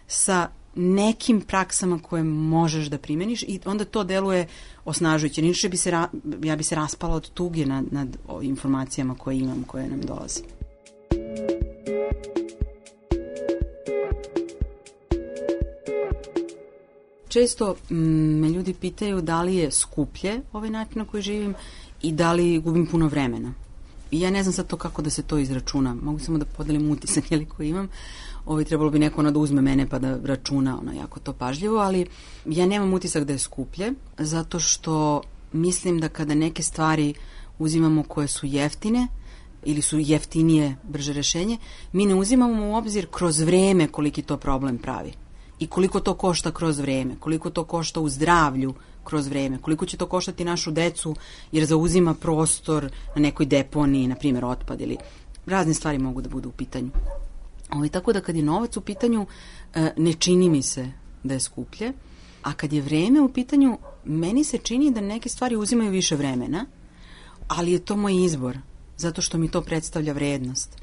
sa 0.06 0.48
nekim 0.74 1.40
praksama 1.40 1.98
koje 1.98 2.22
možeš 2.24 2.86
da 2.86 2.98
primeniš 2.98 3.42
i 3.42 3.60
onda 3.64 3.84
to 3.84 4.04
deluje 4.04 4.46
osnažujuće. 4.84 5.40
Inače 5.40 5.68
bi 5.68 5.76
se, 5.76 5.90
ra, 5.90 6.08
ja 6.42 6.56
bi 6.56 6.64
se 6.64 6.74
raspala 6.74 7.14
od 7.14 7.30
tuge 7.30 7.66
nad, 7.66 7.84
nad 7.90 8.16
informacijama 8.42 9.14
koje 9.14 9.38
imam, 9.38 9.64
koje 9.66 9.88
nam 9.88 10.00
dolaze. 10.00 10.40
Često 17.28 17.76
mm, 17.90 18.40
me 18.40 18.48
ljudi 18.48 18.74
pitaju 18.74 19.20
da 19.20 19.42
li 19.42 19.56
je 19.56 19.70
skuplje 19.70 20.40
ovaj 20.52 20.70
način 20.70 20.98
na 20.98 21.04
koji 21.04 21.22
živim 21.22 21.54
i 22.02 22.12
da 22.12 22.32
li 22.32 22.58
gubim 22.58 22.86
puno 22.86 23.08
vremena. 23.08 23.54
Ja 24.12 24.30
ne 24.30 24.42
znam 24.42 24.52
sad 24.52 24.66
to 24.66 24.76
kako 24.76 25.02
da 25.02 25.10
se 25.10 25.22
to 25.22 25.38
izračuna. 25.38 25.94
Mogu 25.94 26.18
samo 26.18 26.38
da 26.38 26.44
podelim 26.44 26.90
utisak 26.90 27.30
ili 27.32 27.46
koji 27.46 27.68
imam 27.68 27.88
ovaj, 28.46 28.64
trebalo 28.64 28.90
bi 28.90 28.98
neko 28.98 29.20
ono 29.20 29.30
da 29.30 29.38
uzme 29.38 29.62
mene 29.62 29.88
pa 29.88 29.98
da 29.98 30.18
računa 30.24 30.78
ono, 30.78 30.92
jako 30.92 31.20
to 31.20 31.32
pažljivo, 31.32 31.78
ali 31.78 32.06
ja 32.46 32.66
nemam 32.66 32.92
utisak 32.92 33.24
da 33.24 33.32
je 33.32 33.38
skuplje, 33.38 33.92
zato 34.18 34.60
što 34.60 35.22
mislim 35.52 36.00
da 36.00 36.08
kada 36.08 36.34
neke 36.34 36.62
stvari 36.62 37.14
uzimamo 37.58 38.02
koje 38.02 38.28
su 38.28 38.46
jeftine, 38.46 39.08
ili 39.64 39.82
su 39.82 39.98
jeftinije, 39.98 40.76
brže 40.82 41.12
rešenje, 41.12 41.58
mi 41.92 42.06
ne 42.06 42.14
uzimamo 42.14 42.66
u 42.66 42.74
obzir 42.74 43.06
kroz 43.10 43.40
vreme 43.40 43.88
koliki 43.88 44.22
to 44.22 44.36
problem 44.36 44.78
pravi. 44.78 45.12
I 45.58 45.66
koliko 45.66 46.00
to 46.00 46.14
košta 46.14 46.50
kroz 46.50 46.78
vreme, 46.78 47.16
koliko 47.20 47.50
to 47.50 47.64
košta 47.64 48.00
u 48.00 48.08
zdravlju 48.08 48.74
kroz 49.04 49.26
vreme, 49.26 49.58
koliko 49.58 49.86
će 49.86 49.96
to 49.96 50.06
koštati 50.06 50.44
našu 50.44 50.70
decu 50.70 51.14
jer 51.52 51.64
zauzima 51.64 52.14
prostor 52.14 52.90
na 53.14 53.22
nekoj 53.22 53.46
deponiji, 53.46 54.08
na 54.08 54.14
primjer 54.14 54.44
otpad 54.44 54.80
ili 54.80 54.96
razne 55.46 55.74
stvari 55.74 55.98
mogu 55.98 56.20
da 56.22 56.28
budu 56.28 56.48
u 56.48 56.52
pitanju. 56.52 56.90
Ovaj, 57.70 57.88
tako 57.88 58.12
da 58.12 58.20
kad 58.20 58.36
je 58.36 58.42
novac 58.42 58.76
u 58.76 58.80
pitanju, 58.80 59.26
e, 59.74 59.92
ne 59.96 60.12
čini 60.12 60.48
mi 60.48 60.62
se 60.62 60.92
da 61.22 61.34
je 61.34 61.40
skuplje, 61.40 61.92
a 62.42 62.52
kad 62.52 62.72
je 62.72 62.82
vreme 62.82 63.20
u 63.20 63.32
pitanju, 63.32 63.78
meni 64.04 64.44
se 64.44 64.58
čini 64.58 64.90
da 64.90 65.00
neke 65.00 65.28
stvari 65.28 65.56
uzimaju 65.56 65.90
više 65.90 66.16
vremena, 66.16 66.66
ali 67.48 67.72
je 67.72 67.78
to 67.78 67.96
moj 67.96 68.24
izbor, 68.24 68.58
zato 68.96 69.22
što 69.22 69.38
mi 69.38 69.50
to 69.50 69.62
predstavlja 69.62 70.12
vrednost. 70.12 70.82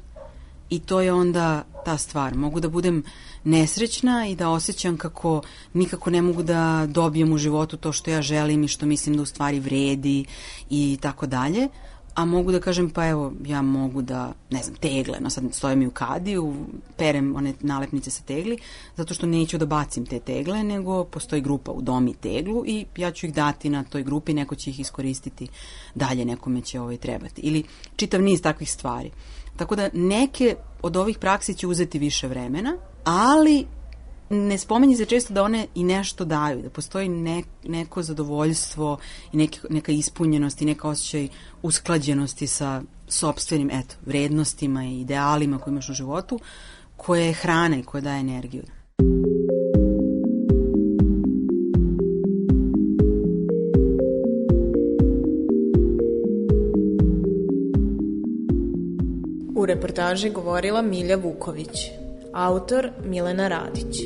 I 0.70 0.78
to 0.78 1.00
je 1.00 1.12
onda 1.12 1.64
ta 1.84 1.98
stvar. 1.98 2.34
Mogu 2.34 2.60
da 2.60 2.68
budem 2.68 3.02
nesrećna 3.44 4.26
i 4.26 4.34
da 4.36 4.50
osjećam 4.50 4.96
kako 4.96 5.42
nikako 5.74 6.10
ne 6.10 6.22
mogu 6.22 6.42
da 6.42 6.86
dobijem 6.88 7.32
u 7.32 7.38
životu 7.38 7.76
to 7.76 7.92
što 7.92 8.10
ja 8.10 8.22
želim 8.22 8.64
i 8.64 8.68
što 8.68 8.86
mislim 8.86 9.16
da 9.16 9.22
u 9.22 9.26
stvari 9.26 9.60
vredi 9.60 10.24
i 10.70 10.98
tako 11.00 11.26
dalje, 11.26 11.68
a 12.14 12.24
mogu 12.24 12.52
da 12.52 12.60
kažem 12.60 12.90
pa 12.90 13.06
evo 13.06 13.32
ja 13.46 13.62
mogu 13.62 14.02
da, 14.02 14.32
ne 14.50 14.62
znam, 14.62 14.76
tegle, 14.76 15.18
no 15.20 15.30
sad 15.30 15.44
stoje 15.52 15.76
mi 15.76 15.86
u 15.86 15.90
kadiju, 15.90 16.54
perem 16.96 17.36
one 17.36 17.54
nalepnice 17.60 18.10
sa 18.10 18.22
tegli, 18.22 18.58
zato 18.96 19.14
što 19.14 19.26
neću 19.26 19.58
da 19.58 19.66
bacim 19.66 20.06
te 20.06 20.18
tegle, 20.18 20.62
nego 20.64 21.04
postoji 21.04 21.42
grupa 21.42 21.72
u 21.72 21.82
domi 21.82 22.14
teglu 22.14 22.64
i 22.66 22.84
ja 22.96 23.10
ću 23.10 23.26
ih 23.26 23.34
dati 23.34 23.70
na 23.70 23.84
toj 23.84 24.02
grupi, 24.02 24.34
neko 24.34 24.54
će 24.54 24.70
ih 24.70 24.80
iskoristiti 24.80 25.48
dalje, 25.94 26.24
nekome 26.24 26.60
će 26.60 26.80
ovaj 26.80 26.96
trebati. 26.96 27.40
Ili 27.40 27.64
čitav 27.96 28.22
niz 28.22 28.42
takvih 28.42 28.72
stvari. 28.72 29.10
Tako 29.56 29.76
da 29.76 29.90
neke 29.92 30.56
od 30.82 30.96
ovih 30.96 31.18
praksi 31.18 31.54
će 31.54 31.66
uzeti 31.66 31.98
više 31.98 32.28
vremena, 32.28 32.76
ali 33.04 33.66
ne 34.30 34.58
spomenje 34.58 34.96
se 34.96 35.04
često 35.04 35.34
da 35.34 35.42
one 35.42 35.66
i 35.74 35.84
nešto 35.84 36.24
daju, 36.24 36.62
da 36.62 36.70
postoji 36.70 37.08
ne, 37.08 37.42
neko 37.64 38.02
zadovoljstvo 38.02 38.98
i 39.32 39.36
neke, 39.36 39.60
neka 39.70 39.92
ispunjenost 39.92 40.62
i 40.62 40.64
neka 40.64 40.88
osjećaj 40.88 41.28
usklađenosti 41.62 42.46
sa 42.46 42.82
sobstvenim 43.08 43.70
eto, 43.72 43.94
vrednostima 44.06 44.84
i 44.84 45.00
idealima 45.00 45.58
koje 45.58 45.72
imaš 45.72 45.88
u 45.88 45.94
životu, 45.94 46.40
koje 46.96 47.26
je 47.26 47.32
hrana 47.32 47.76
i 47.76 47.82
koja 47.82 48.00
daje 48.00 48.20
energiju. 48.20 48.62
U 48.98 49.69
reportaži 59.74 60.30
govorila 60.30 60.82
Milja 60.82 61.16
Vuković, 61.16 61.90
autor 62.32 62.90
Milena 63.04 63.48
Radić. 63.48 63.96